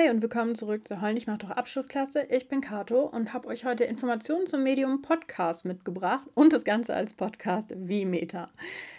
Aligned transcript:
Hi 0.00 0.08
und 0.08 0.22
willkommen 0.22 0.54
zurück 0.54 0.88
zu 0.88 1.02
Heulen, 1.02 1.18
ich 1.18 1.26
mache 1.26 1.38
doch 1.38 1.50
Abschlussklasse. 1.50 2.22
Ich 2.30 2.48
bin 2.48 2.62
Kato 2.62 3.02
und 3.02 3.34
habe 3.34 3.48
euch 3.48 3.66
heute 3.66 3.84
Informationen 3.84 4.46
zum 4.46 4.62
Medium 4.62 5.02
Podcast 5.02 5.66
mitgebracht 5.66 6.26
und 6.32 6.54
das 6.54 6.64
Ganze 6.64 6.94
als 6.94 7.12
Podcast 7.12 7.74
wie 7.76 8.06
Meta. 8.06 8.48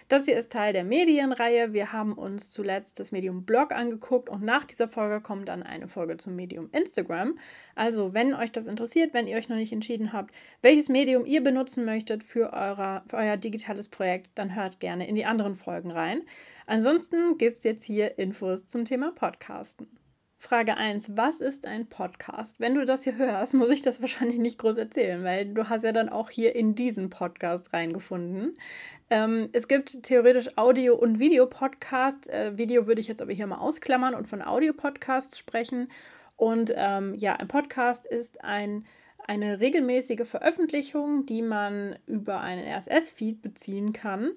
Das 0.10 0.26
hier 0.26 0.38
ist 0.38 0.52
Teil 0.52 0.74
der 0.74 0.84
Medienreihe. 0.84 1.74
Wir 1.74 1.92
haben 1.92 2.14
uns 2.14 2.52
zuletzt 2.52 3.00
das 3.00 3.12
Medium 3.12 3.46
Blog 3.46 3.72
angeguckt 3.72 4.30
und 4.30 4.44
nach 4.44 4.64
dieser 4.64 4.88
Folge 4.88 5.22
kommt 5.22 5.48
dann 5.48 5.64
eine 5.64 5.88
Folge 5.88 6.18
zum 6.18 6.36
Medium 6.36 6.70
Instagram. 6.72 7.40
Also, 7.74 8.14
wenn 8.14 8.36
euch 8.36 8.52
das 8.52 8.68
interessiert, 8.68 9.16
wenn 9.16 9.26
ihr 9.26 9.38
euch 9.38 9.50
noch 9.50 9.56
nicht 9.56 9.74
entschieden 9.74 10.14
habt, 10.14 10.36
welches 10.62 10.88
Medium 10.88 11.26
ihr 11.26 11.42
benutzen 11.42 11.84
möchtet 11.84 12.24
für, 12.24 12.54
eure, 12.54 13.02
für 13.08 13.18
euer 13.18 13.38
digitales 13.38 13.88
Projekt, 13.88 14.30
dann 14.36 14.56
hört 14.56 14.80
gerne 14.80 15.08
in 15.08 15.16
die 15.16 15.26
anderen 15.26 15.56
Folgen 15.56 15.90
rein. 15.90 16.22
Ansonsten 16.68 17.40
gibt 17.40 17.58
es 17.58 17.64
jetzt 17.64 17.84
hier 17.84 18.20
Infos 18.20 18.68
zum 18.68 18.86
Thema 18.86 19.12
Podcasten. 19.12 20.01
Frage 20.42 20.76
1. 20.76 21.16
Was 21.16 21.40
ist 21.40 21.68
ein 21.68 21.86
Podcast? 21.86 22.60
Wenn 22.60 22.74
du 22.74 22.84
das 22.84 23.04
hier 23.04 23.16
hörst, 23.16 23.54
muss 23.54 23.70
ich 23.70 23.84
das 23.84 24.02
wahrscheinlich 24.02 24.40
nicht 24.40 24.58
groß 24.58 24.76
erzählen, 24.76 25.24
weil 25.24 25.54
du 25.54 25.70
hast 25.70 25.84
ja 25.84 25.92
dann 25.92 26.10
auch 26.10 26.32
hier 26.32 26.56
in 26.56 26.74
diesen 26.74 27.12
Podcast 27.12 27.72
reingefunden. 27.74 28.56
Ähm, 29.12 29.50
es 29.54 29.68
gibt 29.68 30.02
theoretisch 30.02 30.58
Audio- 30.58 30.96
und 30.96 31.20
Videopodcasts. 31.20 32.28
Äh, 32.28 32.58
Video 32.58 32.88
würde 32.88 33.02
ich 33.02 33.08
jetzt 33.08 33.22
aber 33.22 33.32
hier 33.34 33.46
mal 33.46 33.60
ausklammern 33.60 34.16
und 34.16 34.28
von 34.28 34.42
Audio-Podcasts 34.42 35.38
sprechen. 35.38 35.90
Und 36.38 36.74
ähm, 36.76 37.14
ja, 37.14 37.36
ein 37.36 37.48
Podcast 37.48 38.08
ist 38.08 38.44
ein, 38.44 38.86
eine 39.28 39.60
regelmäßige 39.60 40.28
Veröffentlichung, 40.28 41.28
die 41.28 41.44
man 41.44 42.00
über 42.08 42.42
einen 42.42 42.68
RSS-Feed 42.68 43.44
beziehen 43.44 43.94
kann 43.94 44.32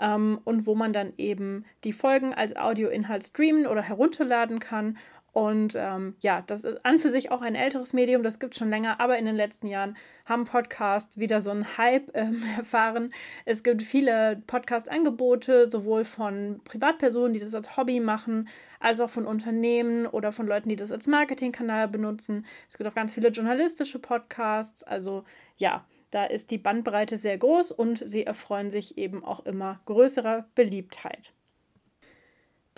ähm, 0.00 0.40
und 0.44 0.66
wo 0.66 0.76
man 0.76 0.92
dann 0.92 1.14
eben 1.16 1.64
die 1.82 1.92
Folgen 1.92 2.32
als 2.32 2.56
Audioinhalt 2.56 3.24
streamen 3.24 3.66
oder 3.66 3.82
herunterladen 3.82 4.60
kann 4.60 4.96
und 5.38 5.76
ähm, 5.76 6.16
ja, 6.18 6.42
das 6.44 6.64
ist 6.64 6.84
an 6.84 6.98
für 6.98 7.12
sich 7.12 7.30
auch 7.30 7.42
ein 7.42 7.54
älteres 7.54 7.92
Medium, 7.92 8.24
das 8.24 8.40
gibt 8.40 8.54
es 8.54 8.58
schon 8.58 8.70
länger, 8.70 8.98
aber 8.98 9.18
in 9.18 9.24
den 9.24 9.36
letzten 9.36 9.68
Jahren 9.68 9.96
haben 10.24 10.46
Podcasts 10.46 11.18
wieder 11.18 11.40
so 11.40 11.52
einen 11.52 11.78
Hype 11.78 12.10
ähm, 12.14 12.42
erfahren. 12.58 13.10
Es 13.44 13.62
gibt 13.62 13.84
viele 13.84 14.42
Podcast-Angebote, 14.48 15.68
sowohl 15.68 16.04
von 16.04 16.60
Privatpersonen, 16.64 17.34
die 17.34 17.38
das 17.38 17.54
als 17.54 17.76
Hobby 17.76 18.00
machen, 18.00 18.48
als 18.80 18.98
auch 18.98 19.10
von 19.10 19.26
Unternehmen 19.26 20.08
oder 20.08 20.32
von 20.32 20.48
Leuten, 20.48 20.70
die 20.70 20.76
das 20.76 20.90
als 20.90 21.06
Marketingkanal 21.06 21.86
benutzen. 21.86 22.44
Es 22.68 22.76
gibt 22.76 22.90
auch 22.90 22.96
ganz 22.96 23.14
viele 23.14 23.28
journalistische 23.28 24.00
Podcasts. 24.00 24.82
Also 24.82 25.22
ja, 25.56 25.86
da 26.10 26.24
ist 26.24 26.50
die 26.50 26.58
Bandbreite 26.58 27.16
sehr 27.16 27.38
groß 27.38 27.70
und 27.70 27.98
sie 28.04 28.26
erfreuen 28.26 28.72
sich 28.72 28.98
eben 28.98 29.24
auch 29.24 29.46
immer 29.46 29.78
größerer 29.84 30.48
Beliebtheit. 30.56 31.32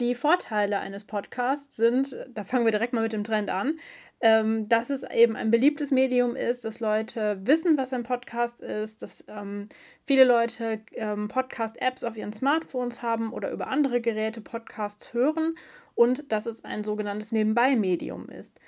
Die 0.01 0.15
Vorteile 0.15 0.81
eines 0.81 1.05
Podcasts 1.05 1.77
sind, 1.77 2.17
da 2.33 2.43
fangen 2.43 2.65
wir 2.65 2.73
direkt 2.73 2.95
mal 2.95 3.03
mit 3.03 3.13
dem 3.13 3.23
Trend 3.23 3.51
an, 3.51 3.79
ähm, 4.23 4.67
dass 4.67 4.89
es 4.89 5.03
eben 5.03 5.37
ein 5.37 5.51
beliebtes 5.51 5.91
Medium 5.91 6.37
ist, 6.37 6.65
dass 6.65 6.81
Leute 6.81 7.39
wissen, 7.45 7.77
was 7.77 7.93
ein 7.93 8.03
Podcast 8.03 8.63
ist, 8.63 9.03
dass 9.03 9.27
ähm, 9.29 9.69
viele 10.07 10.25
Leute 10.25 10.81
ähm, 10.95 11.29
Podcast-Apps 11.29 12.03
auf 12.05 12.17
ihren 12.17 12.33
Smartphones 12.33 13.03
haben 13.03 13.31
oder 13.31 13.51
über 13.51 13.67
andere 13.67 14.01
Geräte 14.01 14.41
Podcasts 14.41 15.13
hören 15.13 15.55
und 15.95 16.33
dass 16.33 16.47
es 16.47 16.65
ein 16.65 16.83
sogenanntes 16.83 17.31
Nebenbei-Medium 17.31 18.31
ist. 18.31 18.59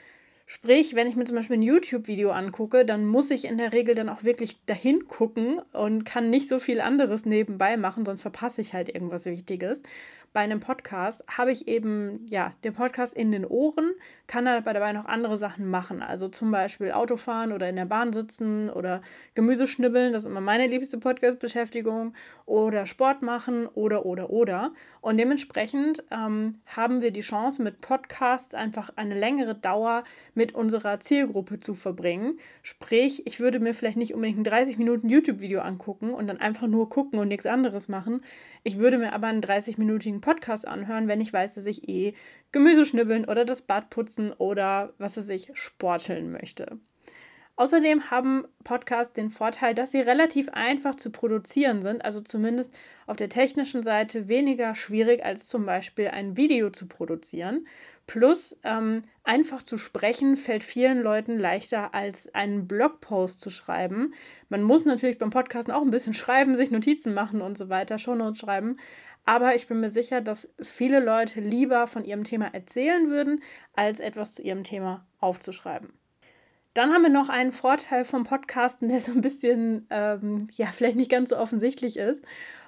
Sprich, 0.47 0.95
wenn 0.95 1.07
ich 1.07 1.17
mir 1.17 1.25
zum 1.25 1.37
Beispiel 1.37 1.57
ein 1.57 1.63
YouTube-Video 1.63 2.31
angucke, 2.31 2.85
dann 2.85 3.07
muss 3.07 3.31
ich 3.31 3.45
in 3.45 3.59
der 3.59 3.73
Regel 3.73 3.95
dann 3.95 4.09
auch 4.09 4.25
wirklich 4.25 4.65
dahin 4.67 5.07
gucken 5.07 5.61
und 5.73 6.05
kann 6.05 6.31
nicht 6.31 6.49
so 6.49 6.59
viel 6.59 6.81
anderes 6.81 7.25
nebenbei 7.27 7.77
machen, 7.77 8.05
sonst 8.05 8.23
verpasse 8.23 8.61
ich 8.61 8.75
halt 8.75 8.89
irgendwas 8.89 9.25
Wichtiges 9.25 9.83
bei 10.33 10.41
einem 10.41 10.61
Podcast 10.61 11.25
habe 11.29 11.53
ich 11.53 11.69
eben 11.69 12.27
ja 12.29 12.55
den 12.65 12.73
Podcast 12.73 13.15
in 13.15 13.33
den 13.33 13.45
Ohren, 13.45 13.93
kann 14.27 14.47
aber 14.47 14.73
dabei 14.73 14.93
noch 14.93 15.05
andere 15.05 15.37
Sachen 15.37 15.69
machen. 15.69 16.03
Also 16.03 16.29
zum 16.29 16.51
Beispiel 16.51 16.93
Autofahren 16.93 17.53
oder 17.53 17.69
in 17.69 17.77
der 17.77 17.85
Bahn 17.85 18.13
sitzen 18.13 18.71
oder 18.71 19.03
Gemüse 19.35 19.67
schnibbeln, 19.67 20.13
das 20.13 20.25
ist 20.25 20.31
immer 20.31 20.41
meine 20.41 20.67
liebste 20.67 20.99
Podcast-Beschäftigung, 20.99 22.15
oder 22.47 22.87
Sport 22.87 23.23
machen 23.23 23.67
oder 23.67 24.07
oder 24.07 24.31
oder. 24.31 24.73
Und 25.01 25.19
dementsprechend 25.19 26.03
ähm, 26.11 26.61
haben 26.67 27.03
wir 27.03 27.11
die 27.11 27.21
Chance, 27.21 27.63
mit 27.63 27.81
Podcasts 27.81 28.55
einfach 28.55 28.91
eine 28.97 29.19
längere 29.19 29.55
Dauer 29.55 30.05
mit 30.35 30.55
unserer 30.55 31.01
Zielgruppe 31.01 31.61
zu 31.61 31.75
verbringen. 31.75 32.39
Sprich, 32.63 33.27
ich 33.27 33.41
würde 33.41 33.61
mir 33.61 33.75
vielleicht 33.75 33.97
nicht 33.97 34.15
unbedingt 34.15 34.39
ein 34.39 34.45
30 34.45 34.79
Minuten 34.79 35.09
YouTube-Video 35.09 35.61
angucken 35.61 36.15
und 36.15 36.27
dann 36.27 36.39
einfach 36.39 36.67
nur 36.67 36.89
gucken 36.89 37.19
und 37.19 37.29
nichts 37.29 37.47
anderes 37.47 37.89
machen. 37.89 38.23
Ich 38.63 38.79
würde 38.79 38.99
mir 38.99 39.13
aber 39.13 39.27
einen 39.27 39.43
30-minütigen 39.43 40.21
Podcast 40.21 40.67
anhören, 40.67 41.09
wenn 41.09 41.21
ich 41.21 41.33
weiß, 41.33 41.55
dass 41.55 41.67
ich 41.67 41.89
eh 41.89 42.15
Gemüse 42.53 42.85
schnibbeln 42.85 43.25
oder 43.25 43.45
das 43.45 43.63
Bad 43.63 43.91
putzen 43.91 44.33
oder 44.33 44.93
was 44.99 45.17
weiß 45.17 45.29
ich, 45.31 45.51
sporteln 45.55 46.33
möchte. 46.33 46.79
Außerdem 47.57 48.11
haben 48.11 48.47
Podcasts 48.65 49.13
den 49.13 49.31
Vorteil, 49.31 49.75
dass 49.75 49.93
sie 49.93 50.01
relativ 50.01 50.49
einfach 50.49 50.95
zu 50.95 51.11
produzieren 51.11 51.83
sind, 51.83 52.05
also 52.05 52.21
zumindest 52.23 52.75
auf 53.07 53.17
der 53.17 53.29
technischen 53.29 53.83
Seite 53.83 54.27
weniger 54.27 54.75
schwierig 54.75 55.23
als 55.25 55.49
zum 55.49 55.67
Beispiel 55.67 56.09
ein 56.09 56.37
Video 56.37 56.71
zu 56.71 56.89
produzieren. 56.89 57.67
Plus 58.07 58.59
ähm, 58.65 59.03
einfach 59.25 59.63
zu 59.63 59.79
sprechen 59.79 60.37
fällt 60.37 60.65
vielen 60.65 61.01
Leuten 61.03 61.39
leichter 61.39 61.95
als 61.95 62.35
einen 62.35 62.67
Blogpost 62.67 63.41
zu 63.41 63.51
schreiben. 63.51 64.15
Man 64.49 64.63
muss 64.63 64.85
natürlich 64.85 65.19
beim 65.19 65.31
Podcasten 65.31 65.73
auch 65.73 65.83
ein 65.83 65.91
bisschen 65.91 66.15
schreiben, 66.15 66.57
sich 66.57 66.71
Notizen 66.71 67.15
machen 67.15 67.41
und 67.41 67.57
so 67.57 67.69
weiter, 67.69 67.99
Shownotes 67.99 68.41
schreiben. 68.41 68.77
Aber 69.25 69.55
ich 69.55 69.69
bin 69.69 69.81
mir 69.81 69.89
sicher, 69.89 70.21
dass 70.21 70.53
viele 70.61 70.99
Leute 70.99 71.41
lieber 71.41 71.87
von 71.87 72.05
ihrem 72.05 72.25
Thema 72.25 72.53
erzählen 72.53 73.09
würden, 73.09 73.41
als 73.75 74.01
etwas 74.01 74.35
zu 74.35 74.43
ihrem 74.43 74.65
Thema 74.65 75.07
aufzuschreiben. 75.21 75.93
Dann 76.75 76.93
haben 76.93 77.03
wir 77.03 77.11
noch 77.11 77.29
einen 77.29 77.53
Vorteil 77.53 78.05
vom 78.05 78.25
Podcasten, 78.25 78.89
der 78.89 79.01
so 79.01 79.13
ein 79.13 79.21
bisschen, 79.21 79.87
ähm, 79.91 80.49
ja, 80.57 80.67
vielleicht 80.73 80.97
nicht 80.97 81.11
ganz 81.11 81.31
so 81.31 81.37
offensichtlich 81.37 81.99
ist. 81.99 82.25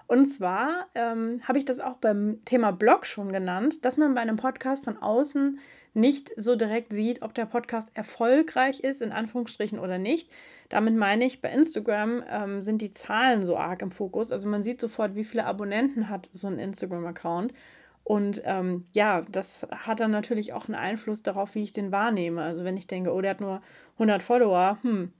Und 0.06 0.26
zwar 0.26 0.86
ähm, 0.94 1.40
habe 1.44 1.58
ich 1.58 1.64
das 1.64 1.80
auch 1.80 1.96
beim 1.96 2.44
Thema 2.44 2.72
Blog 2.72 3.06
schon 3.06 3.32
genannt, 3.32 3.84
dass 3.84 3.96
man 3.96 4.14
bei 4.14 4.20
einem 4.20 4.36
Podcast 4.36 4.84
von 4.84 4.98
außen 4.98 5.58
nicht 5.94 6.32
so 6.36 6.56
direkt 6.56 6.92
sieht, 6.92 7.22
ob 7.22 7.34
der 7.34 7.46
Podcast 7.46 7.88
erfolgreich 7.94 8.80
ist, 8.80 9.00
in 9.00 9.12
Anführungsstrichen 9.12 9.78
oder 9.78 9.98
nicht. 9.98 10.30
Damit 10.68 10.96
meine 10.96 11.24
ich, 11.24 11.40
bei 11.40 11.50
Instagram 11.50 12.24
ähm, 12.28 12.62
sind 12.62 12.82
die 12.82 12.90
Zahlen 12.90 13.46
so 13.46 13.56
arg 13.56 13.80
im 13.80 13.92
Fokus. 13.92 14.32
Also 14.32 14.48
man 14.48 14.62
sieht 14.62 14.80
sofort, 14.80 15.14
wie 15.14 15.24
viele 15.24 15.46
Abonnenten 15.46 16.08
hat 16.08 16.28
so 16.32 16.48
ein 16.48 16.58
Instagram-Account. 16.58 17.54
Und 18.02 18.42
ähm, 18.44 18.84
ja, 18.92 19.22
das 19.22 19.66
hat 19.70 20.00
dann 20.00 20.10
natürlich 20.10 20.52
auch 20.52 20.66
einen 20.66 20.74
Einfluss 20.74 21.22
darauf, 21.22 21.54
wie 21.54 21.62
ich 21.62 21.72
den 21.72 21.92
wahrnehme. 21.92 22.42
Also 22.42 22.64
wenn 22.64 22.76
ich 22.76 22.86
denke, 22.86 23.12
oh, 23.12 23.20
der 23.20 23.30
hat 23.30 23.40
nur 23.40 23.62
100 23.94 24.22
Follower, 24.22 24.78
hm, 24.82 25.12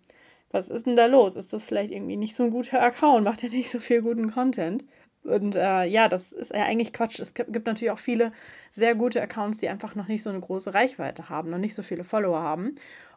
was 0.55 0.69
ist 0.69 0.87
denn 0.87 0.95
da 0.95 1.07
los? 1.07 1.35
Ist 1.35 1.53
das 1.53 1.65
vielleicht 1.65 1.91
irgendwie 1.91 2.17
nicht 2.17 2.37
so 2.37 2.45
ein 2.45 2.51
guter 2.51 2.81
Account? 2.81 3.25
Macht 3.25 3.43
er 3.43 3.51
nicht 3.51 3.73
so 3.73 3.81
viel 3.81 4.03
guten 4.03 4.31
Content? 4.31 4.85
Und 5.25 5.57
äh, 5.57 5.85
ja, 5.87 6.07
das 6.07 6.31
ist 6.33 6.53
ja 6.55 6.63
eigentlich 6.63 6.93
Quatsch. 6.93 7.19
Es 7.19 7.35
gibt 7.35 7.67
natürlich 7.67 7.91
auch 7.91 7.99
viele 7.99 8.31
sehr 8.71 8.95
gute 8.95 9.21
Accounts, 9.21 9.59
die 9.59 9.69
einfach 9.69 9.97
noch 9.97 10.07
nicht 10.07 10.23
so 10.23 10.31
eine 10.31 10.39
große 10.39 10.73
Reichweite 10.73 11.29
haben, 11.29 11.51
noch 11.51 11.59
nicht 11.59 11.75
so 11.75 11.83
viele 11.83 12.05
Follower 12.05 12.41
haben. 12.41 12.75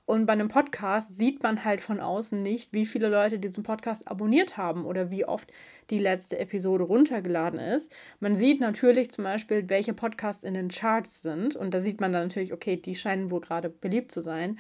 Und 0.07 0.25
bei 0.25 0.33
einem 0.33 0.47
Podcast 0.47 1.15
sieht 1.15 1.43
man 1.43 1.63
halt 1.63 1.81
von 1.81 1.99
außen 1.99 2.41
nicht, 2.41 2.73
wie 2.73 2.87
viele 2.87 3.07
Leute 3.07 3.37
diesen 3.37 3.61
Podcast 3.61 4.07
abonniert 4.07 4.57
haben 4.57 4.83
oder 4.85 5.11
wie 5.11 5.25
oft 5.25 5.51
die 5.91 5.99
letzte 5.99 6.39
Episode 6.39 6.85
runtergeladen 6.85 7.59
ist. 7.59 7.91
Man 8.19 8.35
sieht 8.35 8.61
natürlich 8.61 9.11
zum 9.11 9.25
Beispiel, 9.25 9.69
welche 9.69 9.93
Podcasts 9.93 10.43
in 10.43 10.55
den 10.55 10.69
Charts 10.69 11.21
sind. 11.21 11.55
Und 11.55 11.73
da 11.75 11.81
sieht 11.81 12.01
man 12.01 12.13
dann 12.13 12.29
natürlich, 12.29 12.53
okay, 12.53 12.77
die 12.77 12.95
scheinen 12.95 13.29
wohl 13.29 13.41
gerade 13.41 13.69
beliebt 13.69 14.11
zu 14.11 14.21
sein. 14.21 14.57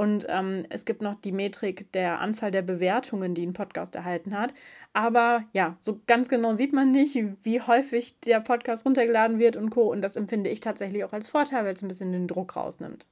Und 0.00 0.24
ähm, 0.30 0.64
es 0.70 0.86
gibt 0.86 1.02
noch 1.02 1.20
die 1.20 1.30
Metrik 1.30 1.92
der 1.92 2.20
Anzahl 2.20 2.50
der 2.50 2.62
Bewertungen, 2.62 3.34
die 3.34 3.44
ein 3.44 3.52
Podcast 3.52 3.94
erhalten 3.94 4.32
hat. 4.32 4.54
Aber 4.94 5.44
ja, 5.52 5.76
so 5.80 6.00
ganz 6.06 6.30
genau 6.30 6.54
sieht 6.54 6.72
man 6.72 6.90
nicht, 6.90 7.18
wie 7.42 7.60
häufig 7.60 8.18
der 8.20 8.40
Podcast 8.40 8.86
runtergeladen 8.86 9.38
wird 9.38 9.56
und 9.56 9.68
Co. 9.68 9.92
Und 9.92 10.00
das 10.00 10.16
empfinde 10.16 10.48
ich 10.48 10.60
tatsächlich 10.60 11.04
auch 11.04 11.12
als 11.12 11.28
Vorteil, 11.28 11.66
weil 11.66 11.74
es 11.74 11.82
ein 11.82 11.88
bisschen 11.88 12.12
den 12.12 12.28
Druck 12.28 12.56
rausnimmt. 12.56 13.04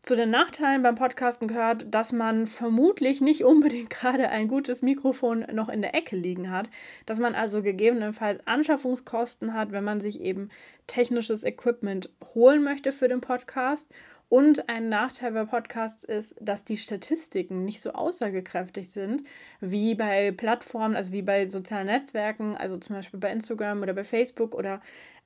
Zu 0.00 0.14
den 0.14 0.28
Nachteilen 0.28 0.82
beim 0.82 0.94
Podcasten 0.94 1.48
gehört, 1.48 1.92
dass 1.94 2.12
man 2.12 2.46
vermutlich 2.46 3.22
nicht 3.22 3.42
unbedingt 3.42 3.88
gerade 3.98 4.28
ein 4.28 4.46
gutes 4.46 4.82
Mikrofon 4.82 5.46
noch 5.54 5.70
in 5.70 5.80
der 5.80 5.94
Ecke 5.94 6.16
liegen 6.16 6.50
hat, 6.50 6.68
dass 7.06 7.18
man 7.18 7.34
also 7.34 7.62
gegebenenfalls 7.62 8.46
Anschaffungskosten 8.46 9.54
hat, 9.54 9.72
wenn 9.72 9.84
man 9.84 10.00
sich 10.00 10.20
eben 10.20 10.50
technisches 10.86 11.44
Equipment 11.44 12.10
holen 12.34 12.62
möchte 12.62 12.92
für 12.92 13.08
den 13.08 13.22
Podcast. 13.22 13.90
Und 14.28 14.68
ein 14.68 14.88
Nachteil 14.88 15.32
bei 15.32 15.44
Podcasts 15.44 16.02
ist, 16.02 16.34
dass 16.40 16.64
die 16.64 16.76
Statistiken 16.76 17.64
nicht 17.64 17.80
so 17.80 17.92
aussagekräftig 17.92 18.90
sind 18.90 19.22
wie 19.60 19.94
bei 19.94 20.32
Plattformen, 20.32 20.96
also 20.96 21.12
wie 21.12 21.22
bei 21.22 21.46
sozialen 21.46 21.86
Netzwerken, 21.86 22.56
also 22.56 22.76
zum 22.76 22.96
Beispiel 22.96 23.20
bei 23.20 23.30
Instagram 23.30 23.82
oder 23.82 23.94
bei 23.94 24.02
Facebook 24.02 24.54
oder 24.56 24.80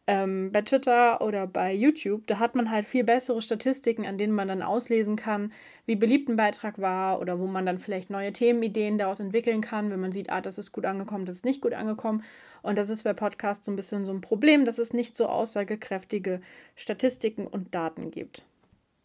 ähm, 0.06 0.50
bei 0.52 0.62
Twitter 0.62 1.20
oder 1.23 1.47
bei 1.47 1.73
YouTube, 1.73 2.26
da 2.26 2.38
hat 2.38 2.55
man 2.55 2.70
halt 2.70 2.87
viel 2.88 3.05
bessere 3.05 3.41
Statistiken, 3.41 4.05
an 4.05 4.19
denen 4.19 4.35
man 4.35 4.49
dann 4.49 4.61
auslesen 4.61 5.17
kann, 5.17 5.53
wie 5.87 5.96
beliebt 5.96 6.29
ein 6.29 6.37
Beitrag 6.37 6.79
war 6.79 7.20
oder 7.20 7.38
wo 7.38 7.46
man 7.46 7.64
dann 7.64 7.79
vielleicht 7.79 8.11
neue 8.11 8.32
Themenideen 8.32 8.99
daraus 8.99 9.20
entwickeln 9.20 9.61
kann, 9.62 9.91
wenn 9.91 10.00
man 10.00 10.12
sieht, 10.12 10.31
ah, 10.31 10.41
das 10.41 10.58
ist 10.58 10.73
gut 10.73 10.85
angekommen, 10.85 11.26
das 11.26 11.37
ist 11.37 11.44
nicht 11.44 11.62
gut 11.62 11.75
angekommen. 11.75 12.23
Und 12.62 12.76
das 12.76 12.91
ist 12.91 13.05
bei 13.05 13.14
Podcasts 13.14 13.64
so 13.64 13.73
ein 13.73 13.76
bisschen 13.76 14.05
so 14.05 14.12
ein 14.12 14.20
Problem, 14.20 14.64
dass 14.64 14.79
es 14.79 14.93
nicht 14.93 15.17
so 15.17 15.26
aussagekräftige 15.26 16.41
Statistiken 16.75 17.46
und 17.46 17.75
Daten 17.75 18.11
gibt. 18.11 18.44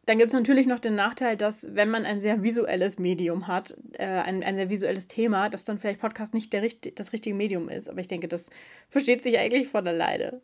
Dann 0.05 0.19
gibt 0.19 0.27
es 0.27 0.33
natürlich 0.33 0.67
noch 0.67 0.79
den 0.79 0.95
Nachteil, 0.95 1.35
dass 1.35 1.73
wenn 1.75 1.89
man 1.89 2.05
ein 2.05 2.19
sehr 2.19 2.43
visuelles 2.43 2.99
Medium 2.99 3.47
hat, 3.47 3.75
äh, 3.93 4.05
ein, 4.05 4.43
ein 4.43 4.55
sehr 4.55 4.69
visuelles 4.69 5.07
Thema, 5.07 5.49
dass 5.49 5.65
dann 5.65 5.79
vielleicht 5.79 5.99
Podcast 5.99 6.33
nicht 6.33 6.53
der, 6.53 6.67
das 6.95 7.11
richtige 7.11 7.35
Medium 7.35 7.69
ist. 7.69 7.89
Aber 7.89 7.99
ich 7.99 8.07
denke, 8.07 8.27
das 8.27 8.49
versteht 8.89 9.23
sich 9.23 9.39
eigentlich 9.39 9.67
von 9.67 9.87
alleine. 9.87 10.41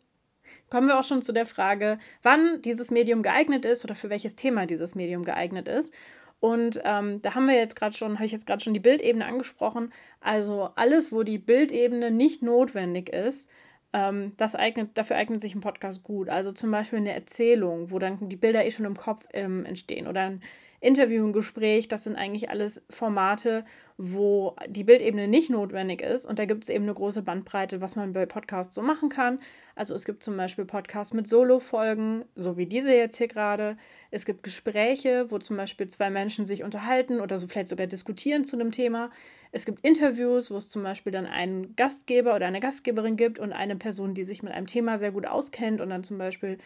Kommen 0.68 0.88
wir 0.88 0.98
auch 0.98 1.04
schon 1.04 1.22
zu 1.22 1.32
der 1.32 1.46
Frage, 1.46 1.98
wann 2.22 2.62
dieses 2.62 2.90
Medium 2.90 3.22
geeignet 3.22 3.64
ist 3.64 3.84
oder 3.84 3.94
für 3.94 4.10
welches 4.10 4.36
Thema 4.36 4.66
dieses 4.66 4.94
Medium 4.94 5.24
geeignet 5.24 5.68
ist. 5.68 5.94
Und 6.40 6.80
ähm, 6.84 7.22
da 7.22 7.36
haben 7.36 7.46
wir 7.46 7.54
jetzt 7.54 7.76
gerade 7.76 7.94
schon, 7.94 8.14
habe 8.14 8.26
ich 8.26 8.32
jetzt 8.32 8.46
gerade 8.46 8.64
schon 8.64 8.74
die 8.74 8.80
Bildebene 8.80 9.24
angesprochen. 9.24 9.92
Also 10.20 10.70
alles, 10.74 11.12
wo 11.12 11.22
die 11.22 11.38
Bildebene 11.38 12.10
nicht 12.10 12.42
notwendig 12.42 13.10
ist, 13.10 13.48
das 13.92 14.54
eignet, 14.54 14.96
dafür 14.96 15.16
eignet 15.16 15.42
sich 15.42 15.54
ein 15.54 15.60
Podcast 15.60 16.02
gut. 16.02 16.30
Also 16.30 16.52
zum 16.52 16.70
Beispiel 16.70 16.98
eine 16.98 17.12
Erzählung, 17.12 17.90
wo 17.90 17.98
dann 17.98 18.28
die 18.28 18.36
Bilder 18.36 18.64
eh 18.64 18.70
schon 18.70 18.86
im 18.86 18.96
Kopf 18.96 19.26
ähm, 19.32 19.66
entstehen 19.66 20.06
oder 20.06 20.22
ein 20.22 20.42
Interview, 20.82 21.24
ein 21.24 21.32
Gespräch, 21.32 21.86
das 21.86 22.04
sind 22.04 22.16
eigentlich 22.16 22.50
alles 22.50 22.84
Formate, 22.90 23.64
wo 23.98 24.56
die 24.66 24.82
Bildebene 24.82 25.28
nicht 25.28 25.48
notwendig 25.48 26.02
ist. 26.02 26.26
Und 26.26 26.40
da 26.40 26.44
gibt 26.44 26.64
es 26.64 26.70
eben 26.70 26.84
eine 26.84 26.94
große 26.94 27.22
Bandbreite, 27.22 27.80
was 27.80 27.94
man 27.94 28.12
bei 28.12 28.26
Podcasts 28.26 28.74
so 28.74 28.82
machen 28.82 29.08
kann. 29.08 29.38
Also 29.76 29.94
es 29.94 30.04
gibt 30.04 30.24
zum 30.24 30.36
Beispiel 30.36 30.64
Podcasts 30.64 31.14
mit 31.14 31.28
Solo-Folgen, 31.28 32.24
so 32.34 32.56
wie 32.56 32.66
diese 32.66 32.92
jetzt 32.92 33.16
hier 33.16 33.28
gerade. 33.28 33.76
Es 34.10 34.24
gibt 34.24 34.42
Gespräche, 34.42 35.30
wo 35.30 35.38
zum 35.38 35.56
Beispiel 35.56 35.86
zwei 35.86 36.10
Menschen 36.10 36.46
sich 36.46 36.64
unterhalten 36.64 37.20
oder 37.20 37.38
so 37.38 37.46
vielleicht 37.46 37.68
sogar 37.68 37.86
diskutieren 37.86 38.44
zu 38.44 38.56
einem 38.56 38.72
Thema. 38.72 39.10
Es 39.52 39.64
gibt 39.64 39.86
Interviews, 39.86 40.50
wo 40.50 40.56
es 40.56 40.68
zum 40.68 40.82
Beispiel 40.82 41.12
dann 41.12 41.26
einen 41.26 41.76
Gastgeber 41.76 42.34
oder 42.34 42.46
eine 42.46 42.58
Gastgeberin 42.58 43.16
gibt 43.16 43.38
und 43.38 43.52
eine 43.52 43.76
Person, 43.76 44.14
die 44.14 44.24
sich 44.24 44.42
mit 44.42 44.52
einem 44.52 44.66
Thema 44.66 44.98
sehr 44.98 45.12
gut 45.12 45.26
auskennt 45.26 45.80
und 45.80 45.90
dann 45.90 46.02
zum 46.02 46.18
Beispiel 46.18 46.58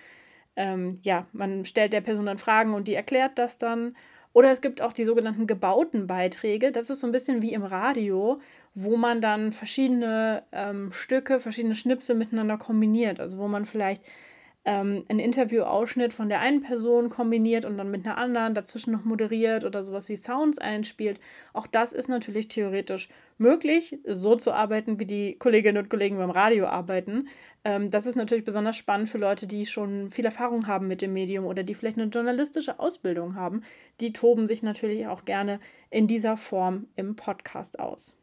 ähm, 0.57 0.99
ja, 1.03 1.27
man 1.33 1.65
stellt 1.65 1.93
der 1.93 2.01
Person 2.01 2.27
dann 2.27 2.39
Fragen 2.39 2.75
und 2.75 2.89
die 2.89 2.95
erklärt 2.95 3.39
das 3.39 3.59
dann. 3.59 3.95
Oder 4.33 4.51
es 4.51 4.61
gibt 4.61 4.83
auch 4.83 4.93
die 4.93 5.05
sogenannten 5.05 5.47
gebauten 5.47 6.07
Beiträge. 6.07 6.71
Das 6.71 6.91
ist 6.91 7.01
so 7.01 7.07
ein 7.07 7.13
bisschen 7.13 7.41
wie 7.41 7.55
im 7.55 7.63
Radio, 7.63 8.41
wo 8.75 8.97
man 8.97 9.23
dann 9.23 9.53
verschiedene 9.53 10.43
ähm, 10.53 10.93
Stücke, 10.93 11.41
verschiedene 11.41 11.75
Schnipsel 11.75 12.17
miteinander 12.17 12.59
kombiniert. 12.59 13.19
Also 13.19 13.39
wo 13.39 13.49
man 13.49 13.65
vielleicht 13.65 14.03
ähm, 14.67 15.05
einen 15.09 15.21
Interviewausschnitt 15.21 16.13
von 16.13 16.29
der 16.29 16.41
einen 16.41 16.61
Person 16.61 17.09
kombiniert 17.09 17.65
und 17.65 17.79
dann 17.79 17.91
mit 17.91 18.05
einer 18.05 18.19
anderen 18.19 18.53
dazwischen 18.53 18.91
noch 18.93 19.05
moderiert 19.05 19.65
oder 19.65 19.85
sowas 19.85 20.09
wie 20.09 20.17
Sounds 20.17 20.59
einspielt. 20.59 21.21
Auch 21.53 21.69
das 21.69 21.93
ist 21.93 22.09
natürlich 22.09 22.49
theoretisch 22.49 23.09
möglich, 23.39 23.99
so 24.05 24.35
zu 24.35 24.53
arbeiten, 24.53 24.99
wie 24.99 25.07
die 25.07 25.39
Kolleginnen 25.39 25.79
und 25.79 25.89
Kollegen 25.89 26.19
beim 26.19 26.31
Radio 26.31 26.67
arbeiten. 26.67 27.29
Ähm, 27.65 27.93
das 27.93 28.07
ist 28.07 28.17
natürlich 28.17 28.45
besonders 28.45 28.77
spannend 28.77 29.09
für 29.09 29.19
Leute, 29.19 29.47
die 29.47 29.67
schon 29.67 30.09
viel 30.09 30.25
Erfahrung 30.25 30.67
haben 30.67 30.89
mit 30.89 31.01
dem 31.01 31.13
Medium 31.13 31.45
oder 31.45 31.63
die 31.63 31.75
vielleicht 31.75 31.99
eine 31.99 32.11
journalistische 32.11 32.81
Ausbildung 32.81 33.37
haben. 33.37 33.63
Die 34.01 34.13
toben 34.13 34.49
sich 34.49 34.65
natürlich 34.65 35.07
auch 35.07 35.25
gerne 35.25 35.61
in 35.91 36.09
dieser 36.09 36.37
Form 36.37 36.89
im 36.97 37.15
Podcast 37.15 37.79
aus. 37.79 38.17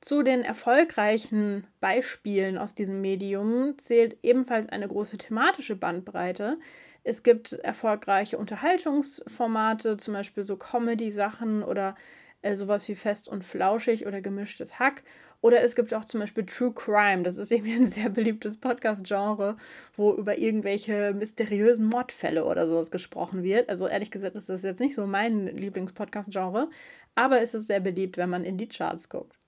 Zu 0.00 0.22
den 0.22 0.42
erfolgreichen 0.42 1.66
Beispielen 1.80 2.56
aus 2.56 2.74
diesem 2.74 3.02
Medium 3.02 3.76
zählt 3.76 4.16
ebenfalls 4.22 4.66
eine 4.68 4.88
große 4.88 5.18
thematische 5.18 5.76
Bandbreite. 5.76 6.58
Es 7.04 7.22
gibt 7.22 7.52
erfolgreiche 7.52 8.38
Unterhaltungsformate, 8.38 9.98
zum 9.98 10.14
Beispiel 10.14 10.42
so 10.44 10.56
Comedy-Sachen 10.56 11.62
oder 11.62 11.96
äh, 12.40 12.54
sowas 12.54 12.88
wie 12.88 12.94
Fest 12.94 13.28
und 13.28 13.44
Flauschig 13.44 14.06
oder 14.06 14.22
Gemischtes 14.22 14.78
Hack. 14.78 15.02
Oder 15.42 15.62
es 15.62 15.74
gibt 15.74 15.92
auch 15.92 16.06
zum 16.06 16.20
Beispiel 16.20 16.46
True 16.46 16.72
Crime. 16.72 17.22
Das 17.22 17.36
ist 17.36 17.52
irgendwie 17.52 17.74
ein 17.74 17.86
sehr 17.86 18.08
beliebtes 18.08 18.56
Podcast-Genre, 18.58 19.56
wo 19.96 20.14
über 20.14 20.38
irgendwelche 20.38 21.12
mysteriösen 21.12 21.86
Mordfälle 21.86 22.46
oder 22.46 22.66
sowas 22.66 22.90
gesprochen 22.90 23.42
wird. 23.42 23.68
Also 23.68 23.86
ehrlich 23.86 24.10
gesagt 24.10 24.36
ist 24.36 24.48
das 24.48 24.62
jetzt 24.62 24.80
nicht 24.80 24.94
so 24.94 25.06
mein 25.06 25.46
Lieblings-Podcast-Genre, 25.46 26.70
aber 27.14 27.42
es 27.42 27.52
ist 27.52 27.66
sehr 27.66 27.80
beliebt, 27.80 28.16
wenn 28.16 28.30
man 28.30 28.44
in 28.44 28.56
die 28.56 28.68
Charts 28.68 29.10
guckt. 29.10 29.39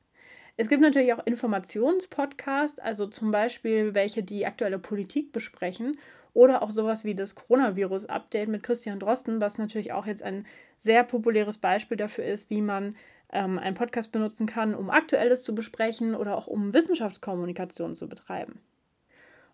Es 0.56 0.68
gibt 0.68 0.82
natürlich 0.82 1.14
auch 1.14 1.24
Informationspodcasts, 1.26 2.78
also 2.78 3.06
zum 3.06 3.30
Beispiel 3.30 3.94
welche, 3.94 4.22
die 4.22 4.46
aktuelle 4.46 4.78
Politik 4.78 5.32
besprechen 5.32 5.98
oder 6.34 6.62
auch 6.62 6.70
sowas 6.70 7.04
wie 7.04 7.14
das 7.14 7.34
Coronavirus-Update 7.34 8.48
mit 8.48 8.62
Christian 8.62 9.00
Drosten, 9.00 9.40
was 9.40 9.58
natürlich 9.58 9.92
auch 9.92 10.06
jetzt 10.06 10.22
ein 10.22 10.46
sehr 10.78 11.04
populäres 11.04 11.58
Beispiel 11.58 11.96
dafür 11.96 12.24
ist, 12.24 12.50
wie 12.50 12.62
man 12.62 12.96
ähm, 13.32 13.58
einen 13.58 13.74
Podcast 13.74 14.12
benutzen 14.12 14.46
kann, 14.46 14.74
um 14.74 14.90
Aktuelles 14.90 15.42
zu 15.42 15.54
besprechen 15.54 16.14
oder 16.14 16.36
auch 16.36 16.46
um 16.46 16.74
Wissenschaftskommunikation 16.74 17.96
zu 17.96 18.08
betreiben. 18.08 18.60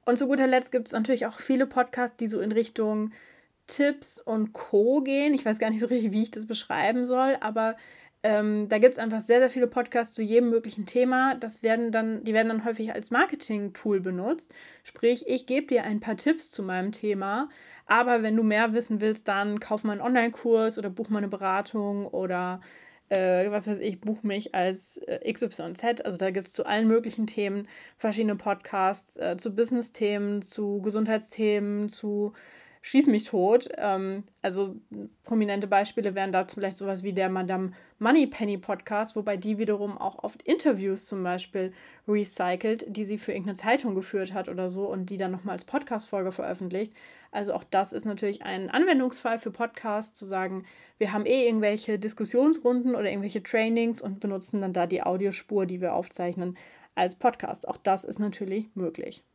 Und 0.05 0.19
zu 0.19 0.27
guter 0.27 0.47
Letzt 0.47 0.73
gibt 0.73 0.89
es 0.89 0.93
natürlich 0.93 1.27
auch 1.27 1.39
viele 1.39 1.67
Podcasts, 1.67 2.17
die 2.17 2.29
so 2.29 2.41
in 2.41 2.51
Richtung 2.51 3.13
Tipps 3.67 4.21
und 4.21 4.53
Co 4.55 5.03
gehen. 5.03 5.35
Ich 5.35 5.45
weiß 5.45 5.59
gar 5.59 5.71
nicht 5.71 5.81
so 5.81 5.87
richtig, 5.87 6.13
wie 6.13 6.23
ich 6.23 6.31
das 6.31 6.47
beschreiben 6.47 7.07
soll, 7.07 7.37
aber 7.41 7.77
ähm, 8.23 8.69
da 8.69 8.79
gibt 8.79 8.93
es 8.95 8.99
einfach 8.99 9.21
sehr, 9.21 9.39
sehr 9.39 9.51
viele 9.51 9.69
Podcasts 9.69 10.15
zu 10.15 10.23
jedem 10.23 10.51
möglichen 10.51 10.87
Thema. 10.87 11.37
Das 11.37 11.63
werden 11.63 11.93
dann, 11.93 12.25
die 12.25 12.35
werden 12.35 12.49
dann 12.49 12.65
häufig 12.65 12.93
als 12.93 13.11
Marketing-Tool 13.11 14.01
benutzt. 14.01 14.53
Sprich, 14.83 15.25
ich 15.29 15.47
gebe 15.47 15.69
dir 15.69 15.85
ein 15.85 16.01
paar 16.01 16.17
Tipps 16.17 16.51
zu 16.51 16.63
meinem 16.63 16.93
Thema, 16.93 17.49
aber 17.87 18.23
wenn 18.23 18.37
du 18.37 18.43
mehr 18.43 18.73
wissen 18.75 19.01
willst, 19.01 19.29
dann 19.29 19.61
kauf 19.61 19.85
mal 19.85 19.93
einen 19.93 20.01
Online-Kurs 20.01 20.79
oder 20.79 20.91
buch 20.91 21.09
mal 21.09 21.19
eine 21.19 21.29
Beratung 21.29 22.07
oder 22.07 22.61
äh, 23.09 23.51
was 23.51 23.69
weiß 23.69 23.79
ich, 23.79 24.01
buch 24.01 24.23
mich 24.23 24.55
als 24.55 24.99
äh, 24.99 25.33
XYZ. 25.33 26.05
Also 26.05 26.19
da 26.19 26.31
gibt 26.31 26.49
es 26.49 26.53
zu 26.53 26.67
allen 26.67 26.89
möglichen 26.89 27.27
Themen 27.27 27.69
verschiedene 27.97 28.37
Podcasts, 28.37 29.17
äh, 29.17 29.37
zu 29.37 29.55
Business-Themen, 29.55 30.43
zu 30.43 30.83
Gesundheitsthemen, 30.83 31.89
zu 31.89 32.33
schieß 32.89 33.07
mich 33.09 33.25
tot. 33.25 33.69
Ähm, 33.77 34.25
also 34.41 34.77
prominente 35.25 35.67
Beispiele 35.67 36.15
wären 36.15 36.33
da 36.33 36.47
vielleicht 36.47 36.79
sowas 36.79 37.03
wie 37.03 37.13
der 37.13 37.29
Madame 37.29 37.73
Moneypenny 37.99 38.57
Podcast, 38.57 39.15
wobei 39.15 39.37
die 39.37 39.59
wiederum 39.59 39.99
auch 39.99 40.25
oft 40.25 40.43
Interviews 40.43 41.05
zum 41.05 41.23
Beispiel 41.23 41.73
recycelt, 42.07 42.85
die 42.89 43.05
sie 43.05 43.19
für 43.19 43.33
irgendeine 43.33 43.59
Zeitung 43.59 43.95
geführt 43.95 44.33
hat 44.33 44.49
oder 44.49 44.71
so 44.71 44.87
und 44.87 45.11
die 45.11 45.19
dann 45.19 45.33
nochmal 45.33 45.53
als 45.55 45.65
Podcast-Folge 45.65 46.33
veröffentlicht. 46.33 46.95
Also 47.31 47.53
auch 47.53 47.65
das 47.65 47.93
ist 47.93 48.07
natürlich 48.07 48.43
ein 48.43 48.71
Anwendungsfall 48.71 49.39
für 49.39 49.51
Podcasts, 49.51 50.19
zu 50.19 50.25
sagen, 50.25 50.65
wir 50.97 51.13
haben 51.13 51.27
eh 51.27 51.47
irgendwelche 51.47 51.99
Diskussionsrunden 51.99 52.95
oder 52.95 53.11
irgendwelche 53.11 53.43
Trainings 53.43 54.01
und 54.01 54.19
benutzen 54.19 54.63
dann 54.63 54.73
da 54.73 54.87
die 54.87 55.03
Audiospur, 55.03 55.67
die 55.67 55.83
wir 55.83 55.93
aufzeichnen, 55.93 56.57
als 56.95 57.17
Podcast. 57.17 57.69
Auch 57.69 57.77
das 57.77 58.05
ist 58.05 58.19
natürlich 58.19 58.75
möglich. 58.75 59.28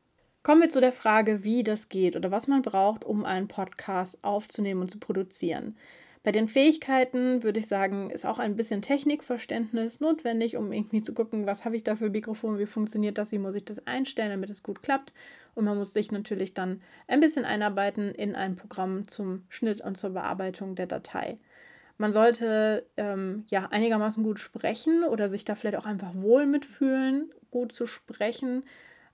Kommen 0.44 0.62
wir 0.62 0.69
zu 0.69 0.81
der 0.81 0.92
Frage, 0.92 1.45
wie 1.45 1.63
das 1.63 1.88
geht 1.88 2.18
oder 2.18 2.30
was 2.30 2.50
man 2.50 2.63
braucht, 2.63 3.06
um 3.06 3.24
einen 3.24 3.48
Podcast 3.48 4.22
aufzunehmen 4.25 4.81
und 4.81 4.92
zu 4.92 5.00
produzieren. 5.00 5.78
Bei 6.22 6.34
den 6.34 6.50
Fähigkeiten 6.50 7.44
würde 7.44 7.62
ich 7.62 7.67
sagen, 7.67 8.10
ist 8.10 8.25
auch 8.25 8.39
ein 8.39 8.58
bisschen 8.58 8.82
Technikverständnis 8.82 10.01
notwendig, 10.01 10.58
um 10.58 10.74
irgendwie 10.74 11.01
zu 11.01 11.13
gucken, 11.13 11.46
was 11.46 11.63
habe 11.63 11.77
ich 11.77 11.86
da 11.86 11.96
für 11.96 12.10
Mikrofon, 12.10 12.60
wie 12.60 12.65
funktioniert 12.65 13.17
das, 13.17 13.32
wie 13.32 13.38
muss 13.38 13.56
ich 13.56 13.63
das 13.63 13.88
einstellen, 13.88 14.32
damit 14.32 14.50
es 14.50 14.63
gut 14.63 14.84
klappt. 14.84 15.13
Und 15.56 15.63
man 15.63 15.77
muss 15.77 15.94
sich 15.94 16.12
natürlich 16.12 16.53
dann 16.53 16.82
ein 17.08 17.22
bisschen 17.22 17.46
einarbeiten 17.46 18.12
in 18.13 18.36
ein 18.36 18.58
Programm 18.58 19.08
zum 19.08 19.46
Schnitt 19.48 19.79
und 19.79 19.96
zur 19.96 20.10
Bearbeitung 20.10 20.75
der 20.75 20.88
Datei. 20.88 21.38
Man 21.98 22.12
sollte 22.12 22.86
ähm, 22.98 23.46
ja 23.48 23.67
einigermaßen 23.72 24.25
gut 24.25 24.41
sprechen 24.41 25.06
oder 25.06 25.29
sich 25.29 25.46
da 25.46 25.56
vielleicht 25.56 25.77
auch 25.77 25.86
einfach 25.86 26.13
wohl 26.15 26.46
mitfühlen, 26.48 27.32
gut 27.50 27.72
zu 27.72 27.86
sprechen 27.86 28.63